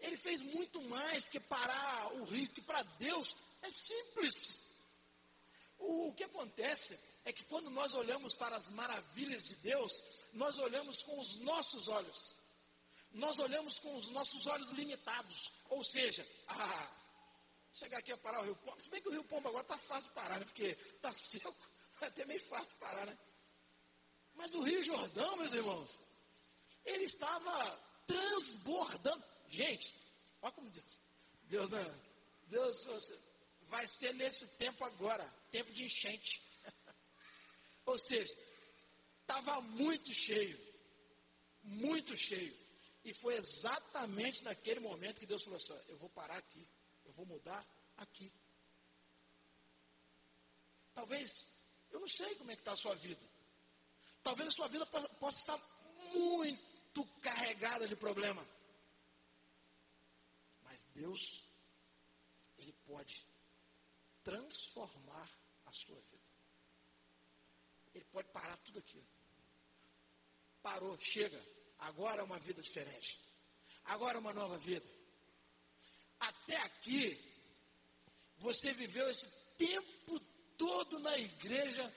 Ele 0.01 0.17
fez 0.17 0.43
muito 0.43 0.81
mais 0.83 1.29
que 1.29 1.41
parar 1.41 2.13
o 2.15 2.25
rio, 2.25 2.49
que 2.51 2.61
para 2.61 2.83
Deus 2.83 3.35
é 3.63 3.71
simples. 3.71 4.61
O, 5.79 6.09
o 6.09 6.15
que 6.15 6.25
acontece 6.25 6.99
é 7.25 7.33
que 7.33 7.45
quando 7.45 7.71
nós 7.71 7.95
olhamos 7.95 8.35
para 8.37 8.57
as 8.57 8.69
maravilhas 8.71 9.45
de 9.45 9.57
Deus, 9.57 9.93
nós 10.33 10.57
olhamos 10.59 11.03
com 11.03 11.19
os 11.19 11.37
nossos 11.37 11.89
olhos. 11.89 12.37
Nós 13.19 13.37
olhamos 13.41 13.81
com 13.81 13.97
os 13.97 14.11
nossos 14.11 14.47
olhos 14.47 14.69
limitados. 14.71 15.53
Ou 15.71 15.83
seja, 15.85 16.27
ah, 16.47 16.91
chegar 17.75 17.99
aqui 17.99 18.13
a 18.13 18.19
parar 18.19 18.41
o 18.41 18.45
Rio 18.45 18.57
Pombo. 18.57 18.81
Se 18.81 18.89
bem 18.89 19.03
que 19.03 19.09
o 19.09 19.13
Rio 19.13 19.25
Pombo 19.25 19.49
agora 19.49 19.65
está 19.65 19.77
fácil 19.77 20.09
de 20.09 20.15
parar, 20.15 20.39
né? 20.39 20.45
Porque 20.45 20.67
está 20.67 21.13
seco, 21.13 21.71
é 22.01 22.07
até 22.07 22.25
meio 22.25 22.41
fácil 22.45 22.71
de 22.71 22.77
parar, 22.77 23.07
né? 23.07 23.19
Mas 24.35 24.55
o 24.55 24.63
Rio 24.63 24.85
Jordão, 24.85 25.37
meus 25.37 25.53
irmãos, 25.53 25.99
ele 26.85 27.05
estava 27.05 27.81
transbordando. 28.07 29.25
Gente, 29.49 29.97
olha 30.41 30.53
como 30.53 30.71
Deus. 30.71 31.01
Deus, 31.45 31.71
né? 31.73 32.01
Deus 32.47 32.87
vai 33.63 33.87
ser 33.89 34.15
nesse 34.15 34.47
tempo 34.59 34.85
agora, 34.85 35.25
tempo 35.51 35.73
de 35.73 35.85
enchente. 35.85 36.41
Ou 37.85 37.99
seja, 37.99 38.33
estava 39.23 39.61
muito 39.61 40.13
cheio. 40.15 40.57
Muito 41.65 42.17
cheio. 42.17 42.68
E 43.05 43.15
foi 43.15 43.35
exatamente 43.37 44.43
naquele 44.43 44.81
momento 44.81 45.21
que 45.21 45.27
Deus 45.27 45.43
falou 45.45 45.57
assim: 45.57 45.73
eu 45.89 45.97
vou 45.99 46.11
parar 46.11 46.37
aqui, 46.37 46.69
eu 47.05 47.13
vou 47.13 47.27
mudar 47.27 47.65
aqui. 47.97 48.33
Talvez, 50.95 51.31
eu 51.91 52.01
não 52.01 52.09
sei 52.09 52.35
como 52.35 52.51
é 52.51 52.55
que 52.55 52.61
está 52.61 52.73
a 52.73 52.77
sua 52.77 52.95
vida. 52.97 53.25
Talvez 54.23 54.49
a 54.49 54.53
sua 54.53 54.69
vida 54.69 54.85
possa 54.87 55.39
estar 55.39 55.59
muito 56.13 57.05
carregada 57.21 57.87
de 57.87 57.97
problema. 57.97 58.47
Mas 60.63 60.85
Deus, 60.93 61.45
Ele 62.59 62.73
pode 62.85 63.27
transformar 64.23 65.31
a 65.67 65.73
sua 65.73 66.01
vida. 66.01 66.29
Ele 67.95 68.05
pode 68.07 68.29
parar 68.29 68.57
tudo 68.59 68.79
aquilo. 68.79 69.07
Parou, 70.63 70.99
chega. 71.01 71.58
Agora 71.79 72.21
é 72.21 72.25
uma 72.25 72.39
vida 72.39 72.63
diferente. 72.63 73.21
Agora 73.85 74.19
é 74.19 74.21
uma 74.21 74.33
nova 74.33 74.59
vida. 74.59 74.87
Até 76.21 76.57
aqui, 76.59 77.19
você 78.39 78.73
viveu 78.75 79.09
esse 79.11 79.29
tempo 79.57 80.21
todo 80.57 80.99
na 80.99 81.17
igreja, 81.19 81.93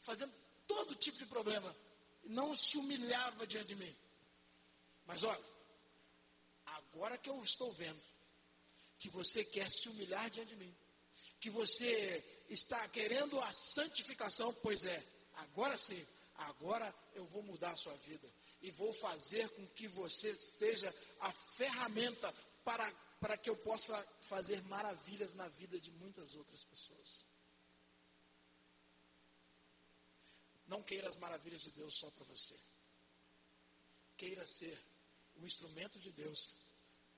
fazendo 0.00 0.34
todo 0.66 0.94
tipo 0.94 1.18
de 1.18 1.26
problema. 1.26 1.74
Não 2.24 2.56
se 2.56 2.78
humilhava 2.78 3.46
diante 3.46 3.68
de 3.68 3.76
mim. 3.76 3.96
Mas 5.04 5.22
olha, 5.22 5.44
agora 6.64 7.16
que 7.18 7.30
eu 7.30 7.42
estou 7.44 7.72
vendo 7.72 8.02
que 8.98 9.08
você 9.10 9.44
quer 9.44 9.70
se 9.70 9.88
humilhar 9.88 10.28
diante 10.30 10.48
de 10.48 10.56
mim, 10.56 10.74
que 11.38 11.50
você 11.50 12.44
está 12.48 12.88
querendo 12.88 13.38
a 13.40 13.52
santificação, 13.52 14.52
pois 14.54 14.84
é, 14.84 15.06
agora 15.34 15.76
sim, 15.76 16.04
agora 16.38 16.94
eu 17.14 17.24
vou 17.26 17.42
mudar 17.42 17.70
a 17.70 17.76
sua 17.76 17.94
vida 17.96 18.30
e 18.62 18.70
vou 18.70 18.92
fazer 18.94 19.48
com 19.50 19.66
que 19.68 19.88
você 19.88 20.34
seja 20.34 20.94
a 21.20 21.32
ferramenta 21.32 22.32
para, 22.64 22.90
para 23.20 23.36
que 23.36 23.48
eu 23.48 23.56
possa 23.56 23.96
fazer 24.22 24.62
maravilhas 24.64 25.34
na 25.34 25.48
vida 25.48 25.78
de 25.80 25.90
muitas 25.92 26.34
outras 26.34 26.64
pessoas. 26.64 27.24
Não 30.66 30.82
queira 30.82 31.08
as 31.08 31.18
maravilhas 31.18 31.62
de 31.62 31.70
Deus 31.70 31.96
só 31.96 32.10
para 32.10 32.24
você. 32.24 32.58
Queira 34.16 34.44
ser 34.46 34.78
o 35.36 35.46
instrumento 35.46 35.98
de 36.00 36.10
Deus 36.12 36.56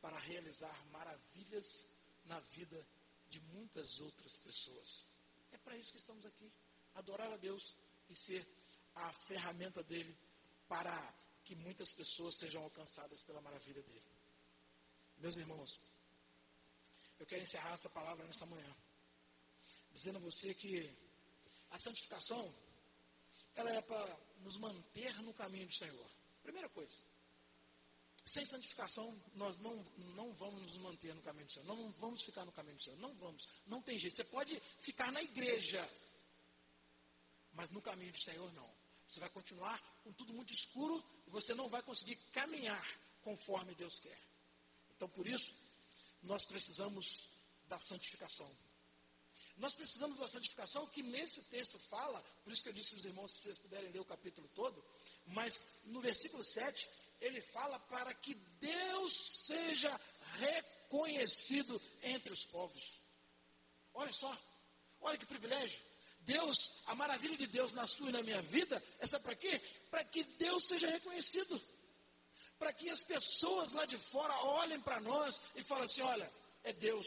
para 0.00 0.18
realizar 0.18 0.86
maravilhas 0.86 1.88
na 2.24 2.40
vida 2.40 2.86
de 3.28 3.40
muitas 3.40 4.00
outras 4.00 4.38
pessoas. 4.38 5.06
É 5.50 5.58
para 5.58 5.76
isso 5.76 5.92
que 5.92 5.98
estamos 5.98 6.26
aqui. 6.26 6.52
Adorar 6.94 7.32
a 7.32 7.36
Deus 7.36 7.76
e 8.08 8.16
ser 8.16 8.46
a 8.98 9.12
ferramenta 9.12 9.82
dele 9.82 10.16
para 10.68 11.14
que 11.44 11.54
muitas 11.54 11.92
pessoas 11.92 12.36
sejam 12.36 12.62
alcançadas 12.62 13.22
pela 13.22 13.40
maravilha 13.40 13.82
dele. 13.82 14.02
Meus 15.18 15.36
irmãos, 15.36 15.80
eu 17.18 17.26
quero 17.26 17.42
encerrar 17.42 17.72
essa 17.72 17.88
palavra 17.88 18.24
nessa 18.26 18.46
manhã, 18.46 18.76
dizendo 19.90 20.18
a 20.18 20.20
você 20.20 20.54
que 20.54 20.94
a 21.70 21.78
santificação, 21.78 22.54
ela 23.54 23.70
é 23.72 23.80
para 23.82 24.16
nos 24.40 24.56
manter 24.58 25.14
no 25.22 25.34
caminho 25.34 25.66
do 25.66 25.74
Senhor. 25.74 26.10
Primeira 26.42 26.68
coisa. 26.68 27.04
Sem 28.24 28.44
santificação, 28.44 29.18
nós 29.34 29.58
não, 29.58 29.74
não 30.14 30.32
vamos 30.34 30.60
nos 30.60 30.76
manter 30.78 31.14
no 31.14 31.22
caminho 31.22 31.46
do 31.46 31.52
Senhor. 31.52 31.66
Não 31.66 31.90
vamos 31.92 32.22
ficar 32.22 32.44
no 32.44 32.52
caminho 32.52 32.76
do 32.76 32.82
Senhor. 32.82 32.98
Não 32.98 33.14
vamos. 33.14 33.48
Não 33.66 33.80
tem 33.80 33.98
jeito. 33.98 34.16
Você 34.16 34.24
pode 34.24 34.60
ficar 34.80 35.10
na 35.12 35.22
igreja, 35.22 35.88
mas 37.52 37.70
no 37.70 37.80
caminho 37.80 38.12
do 38.12 38.20
Senhor 38.20 38.52
não. 38.52 38.77
Você 39.08 39.20
vai 39.20 39.30
continuar 39.30 39.80
com 40.04 40.12
tudo 40.12 40.34
muito 40.34 40.52
escuro 40.52 41.02
e 41.26 41.30
você 41.30 41.54
não 41.54 41.68
vai 41.68 41.82
conseguir 41.82 42.16
caminhar 42.32 42.86
conforme 43.22 43.74
Deus 43.74 43.98
quer. 43.98 44.18
Então, 44.94 45.08
por 45.08 45.26
isso, 45.26 45.56
nós 46.22 46.44
precisamos 46.44 47.28
da 47.66 47.78
santificação. 47.80 48.50
Nós 49.56 49.74
precisamos 49.74 50.18
da 50.18 50.28
santificação 50.28 50.86
que 50.88 51.02
nesse 51.02 51.42
texto 51.44 51.78
fala, 51.78 52.22
por 52.44 52.52
isso 52.52 52.62
que 52.62 52.68
eu 52.68 52.72
disse 52.72 52.94
aos 52.94 53.04
irmãos, 53.04 53.32
se 53.32 53.42
vocês 53.42 53.58
puderem 53.58 53.90
ler 53.90 54.00
o 54.00 54.04
capítulo 54.04 54.48
todo, 54.54 54.84
mas 55.26 55.64
no 55.84 56.00
versículo 56.00 56.44
7, 56.44 56.88
ele 57.20 57.40
fala 57.40 57.78
para 57.80 58.14
que 58.14 58.34
Deus 58.34 59.12
seja 59.46 60.00
reconhecido 60.38 61.80
entre 62.02 62.32
os 62.32 62.44
povos. 62.44 63.00
Olha 63.94 64.12
só, 64.12 64.36
olha 65.00 65.18
que 65.18 65.26
privilégio. 65.26 65.80
Deus, 66.28 66.74
a 66.84 66.94
maravilha 66.94 67.38
de 67.38 67.46
Deus 67.46 67.72
na 67.72 67.86
sua 67.86 68.10
e 68.10 68.12
na 68.12 68.22
minha 68.22 68.42
vida, 68.42 68.82
essa 68.98 69.18
para 69.18 69.34
quê? 69.34 69.58
Para 69.90 70.04
que 70.04 70.22
Deus 70.22 70.62
seja 70.66 70.86
reconhecido. 70.86 71.60
Para 72.58 72.70
que 72.70 72.90
as 72.90 73.02
pessoas 73.02 73.72
lá 73.72 73.86
de 73.86 73.96
fora 73.96 74.34
olhem 74.60 74.78
para 74.78 75.00
nós 75.00 75.40
e 75.56 75.64
falem 75.64 75.84
assim: 75.84 76.02
olha, 76.02 76.30
é 76.64 76.72
Deus. 76.74 77.06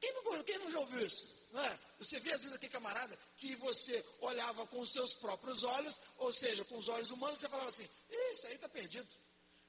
Quem 0.00 0.12
não, 0.14 0.42
quem 0.42 0.58
não 0.58 0.70
já 0.72 0.80
ouviu 0.80 1.06
isso? 1.06 1.28
É? 1.54 1.78
Você 1.98 2.18
vê 2.18 2.32
às 2.32 2.40
vezes 2.40 2.56
aquele 2.56 2.72
camarada 2.72 3.16
que 3.36 3.54
você 3.56 4.04
olhava 4.20 4.66
com 4.66 4.80
os 4.80 4.90
seus 4.90 5.14
próprios 5.14 5.62
olhos, 5.62 6.00
ou 6.16 6.34
seja, 6.34 6.64
com 6.64 6.78
os 6.78 6.88
olhos 6.88 7.10
humanos, 7.10 7.38
você 7.38 7.48
falava 7.48 7.68
assim: 7.68 7.88
isso 8.10 8.46
aí 8.48 8.54
está 8.54 8.68
perdido. 8.68 9.08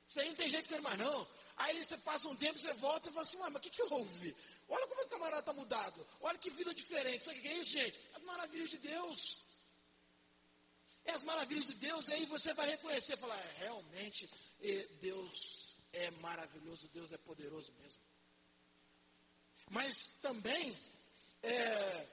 Isso 0.09 0.19
aí 0.19 0.29
não 0.29 0.35
tem 0.35 0.49
jeito 0.49 0.73
de 0.73 0.81
mais 0.81 0.97
não. 0.97 1.27
Aí 1.55 1.83
você 1.83 1.97
passa 1.97 2.27
um 2.29 2.35
tempo, 2.35 2.57
você 2.57 2.73
volta 2.73 3.09
e 3.09 3.13
fala 3.13 3.25
assim, 3.25 3.37
mas 3.37 3.55
o 3.55 3.59
que, 3.59 3.69
que 3.69 3.83
houve? 3.83 4.35
Olha 4.67 4.87
como 4.87 5.03
o 5.03 5.07
camarada 5.07 5.39
está 5.39 5.53
mudado. 5.53 6.07
Olha 6.21 6.37
que 6.37 6.49
vida 6.49 6.73
diferente. 6.73 7.25
Sabe 7.25 7.39
o 7.39 7.41
que 7.41 7.47
é 7.47 7.57
isso, 7.57 7.71
gente? 7.71 7.99
As 8.15 8.23
maravilhas 8.23 8.69
de 8.69 8.77
Deus. 8.77 9.43
É 11.05 11.11
as 11.11 11.23
maravilhas 11.23 11.65
de 11.65 11.75
Deus, 11.75 12.07
e 12.07 12.13
aí 12.13 12.25
você 12.27 12.53
vai 12.53 12.69
reconhecer, 12.69 13.17
falar, 13.17 13.37
é, 13.37 13.55
realmente, 13.59 14.29
Deus 15.01 15.75
é 15.91 16.09
maravilhoso, 16.11 16.87
Deus 16.87 17.11
é 17.11 17.17
poderoso 17.17 17.73
mesmo. 17.73 18.01
Mas 19.69 20.07
também, 20.21 20.77
é, 21.41 22.07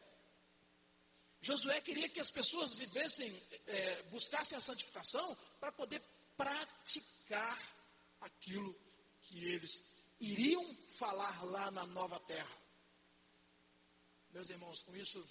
Josué 1.40 1.80
queria 1.80 2.08
que 2.08 2.18
as 2.18 2.30
pessoas 2.30 2.74
vivessem, 2.74 3.30
é, 3.66 4.02
buscassem 4.04 4.58
a 4.58 4.60
santificação 4.60 5.36
para 5.60 5.70
poder 5.70 6.02
praticar 6.36 7.58
aquilo 8.20 8.74
que 9.30 9.44
eles 9.44 9.84
iriam 10.18 10.76
falar 10.98 11.44
lá 11.44 11.70
na 11.70 11.86
nova 11.86 12.18
terra. 12.20 12.58
Meus 14.30 14.50
irmãos, 14.50 14.82
com 14.82 14.94
isso 14.96 15.24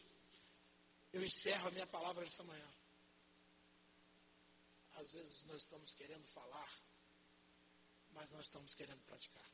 eu 1.12 1.24
encerro 1.24 1.68
a 1.68 1.72
minha 1.72 1.88
palavra 1.88 2.26
esta 2.26 2.44
manhã. 2.44 2.74
Às 4.94 5.12
vezes 5.12 5.44
nós 5.44 5.64
estamos 5.64 5.94
querendo 5.94 6.26
falar, 6.30 6.72
mas 8.12 8.32
nós 8.32 8.46
estamos 8.46 8.74
querendo 8.74 9.04
praticar. 9.06 9.50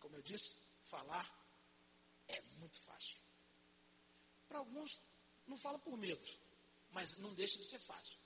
Como 0.00 0.16
eu 0.16 0.22
disse, 0.22 0.56
falar 0.84 1.26
é 2.28 2.40
muito 2.58 2.80
fácil. 2.80 3.18
Para 4.48 4.58
alguns, 4.58 5.00
não 5.46 5.58
fala 5.58 5.78
por 5.78 5.96
medo, 5.96 6.26
mas 6.90 7.16
não 7.18 7.34
deixa 7.34 7.58
de 7.58 7.68
ser 7.68 7.78
fácil. 7.80 8.18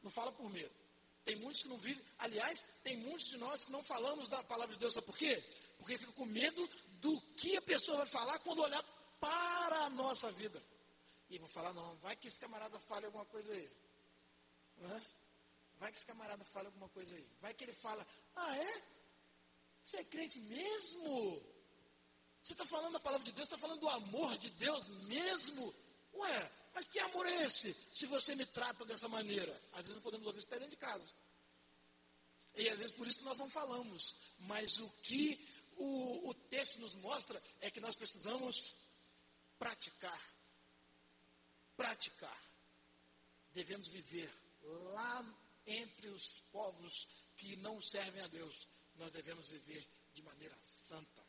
Não 0.00 0.10
fala 0.10 0.32
por 0.32 0.48
medo. 0.50 0.87
Tem 1.28 1.36
muitos 1.36 1.62
que 1.62 1.68
não 1.68 1.76
vivem. 1.76 2.02
Aliás, 2.20 2.64
tem 2.82 2.96
muitos 2.96 3.26
de 3.26 3.36
nós 3.36 3.62
que 3.62 3.70
não 3.70 3.84
falamos 3.84 4.30
da 4.30 4.42
palavra 4.44 4.72
de 4.72 4.80
Deus. 4.80 4.94
Sabe 4.94 5.04
por 5.04 5.18
quê? 5.18 5.44
Porque 5.76 5.98
fica 5.98 6.12
com 6.12 6.24
medo 6.24 6.66
do 7.02 7.20
que 7.36 7.54
a 7.54 7.60
pessoa 7.60 7.98
vai 7.98 8.06
falar 8.06 8.38
quando 8.38 8.62
olhar 8.62 8.82
para 9.20 9.76
a 9.84 9.90
nossa 9.90 10.32
vida. 10.32 10.58
E 11.28 11.38
vou 11.38 11.46
falar, 11.46 11.74
não, 11.74 11.96
vai 11.96 12.16
que 12.16 12.28
esse 12.28 12.40
camarada 12.40 12.78
fale 12.80 13.04
alguma 13.04 13.26
coisa 13.26 13.52
aí. 13.52 13.70
Vai 15.78 15.92
que 15.92 15.98
esse 15.98 16.06
camarada 16.06 16.42
fale 16.46 16.68
alguma 16.68 16.88
coisa 16.88 17.14
aí. 17.14 17.28
Vai 17.42 17.52
que 17.52 17.64
ele 17.64 17.74
fala, 17.74 18.06
ah 18.34 18.56
é? 18.56 18.82
Você 19.84 19.98
é 19.98 20.04
crente 20.04 20.40
mesmo? 20.40 21.42
Você 22.42 22.54
está 22.54 22.64
falando 22.64 22.94
da 22.94 23.00
palavra 23.00 23.26
de 23.26 23.32
Deus, 23.32 23.46
está 23.46 23.58
falando 23.58 23.80
do 23.80 23.88
amor 23.90 24.38
de 24.38 24.48
Deus 24.52 24.88
mesmo? 24.88 25.74
Ué, 26.14 26.52
mas 26.78 26.86
que 26.86 27.00
amor 27.00 27.26
é 27.26 27.42
esse? 27.42 27.74
Se 27.92 28.06
você 28.06 28.36
me 28.36 28.46
trata 28.46 28.84
dessa 28.84 29.08
maneira. 29.08 29.52
Às 29.72 29.80
vezes 29.80 29.96
não 29.96 30.02
podemos 30.02 30.24
ouvir 30.28 30.38
isso 30.38 30.46
até 30.46 30.60
dentro 30.60 30.70
de 30.70 30.76
casa. 30.76 31.12
E 32.54 32.68
às 32.68 32.78
vezes 32.78 32.92
por 32.92 33.04
isso 33.04 33.24
nós 33.24 33.36
não 33.36 33.50
falamos. 33.50 34.14
Mas 34.38 34.78
o 34.78 34.88
que 35.02 35.44
o, 35.76 36.28
o 36.28 36.34
texto 36.34 36.80
nos 36.80 36.94
mostra 36.94 37.42
é 37.60 37.68
que 37.68 37.80
nós 37.80 37.96
precisamos 37.96 38.76
praticar. 39.58 40.22
Praticar. 41.76 42.40
Devemos 43.52 43.88
viver 43.88 44.32
lá 44.92 45.24
entre 45.66 46.06
os 46.10 46.44
povos 46.52 47.08
que 47.36 47.56
não 47.56 47.82
servem 47.82 48.22
a 48.22 48.28
Deus. 48.28 48.68
Nós 48.94 49.10
devemos 49.10 49.48
viver 49.48 49.84
de 50.14 50.22
maneira 50.22 50.56
santa, 50.60 51.26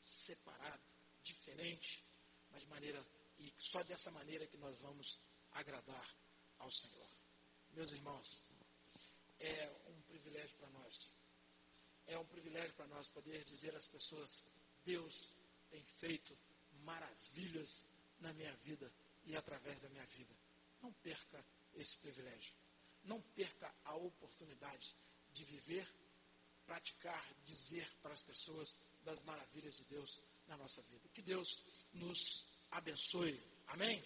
separado, 0.00 0.82
diferente, 1.22 2.02
mas 2.50 2.62
de 2.62 2.68
maneira 2.68 3.21
e 3.42 3.52
só 3.58 3.82
dessa 3.82 4.10
maneira 4.12 4.46
que 4.46 4.56
nós 4.56 4.78
vamos 4.78 5.20
agradar 5.52 6.16
ao 6.58 6.70
Senhor. 6.70 7.08
Meus 7.72 7.90
irmãos, 7.90 8.44
é 9.40 9.72
um 9.88 10.00
privilégio 10.02 10.56
para 10.56 10.70
nós. 10.70 11.14
É 12.06 12.16
um 12.18 12.26
privilégio 12.26 12.72
para 12.74 12.86
nós 12.86 13.08
poder 13.08 13.44
dizer 13.44 13.74
às 13.74 13.88
pessoas: 13.88 14.44
Deus 14.84 15.34
tem 15.70 15.82
feito 15.84 16.38
maravilhas 16.84 17.84
na 18.20 18.32
minha 18.34 18.54
vida 18.58 18.92
e 19.24 19.36
através 19.36 19.80
da 19.80 19.88
minha 19.88 20.06
vida. 20.06 20.34
Não 20.80 20.92
perca 20.92 21.44
esse 21.74 21.96
privilégio. 21.98 22.54
Não 23.02 23.20
perca 23.20 23.74
a 23.84 23.96
oportunidade 23.96 24.94
de 25.32 25.44
viver, 25.44 25.88
praticar, 26.64 27.34
dizer 27.44 27.88
para 28.00 28.12
as 28.12 28.22
pessoas 28.22 28.78
das 29.02 29.22
maravilhas 29.22 29.78
de 29.78 29.84
Deus 29.86 30.22
na 30.46 30.56
nossa 30.56 30.80
vida. 30.82 31.08
Que 31.08 31.22
Deus 31.22 31.64
nos 31.92 32.46
abençoe. 32.72 33.38
Amém? 33.68 34.02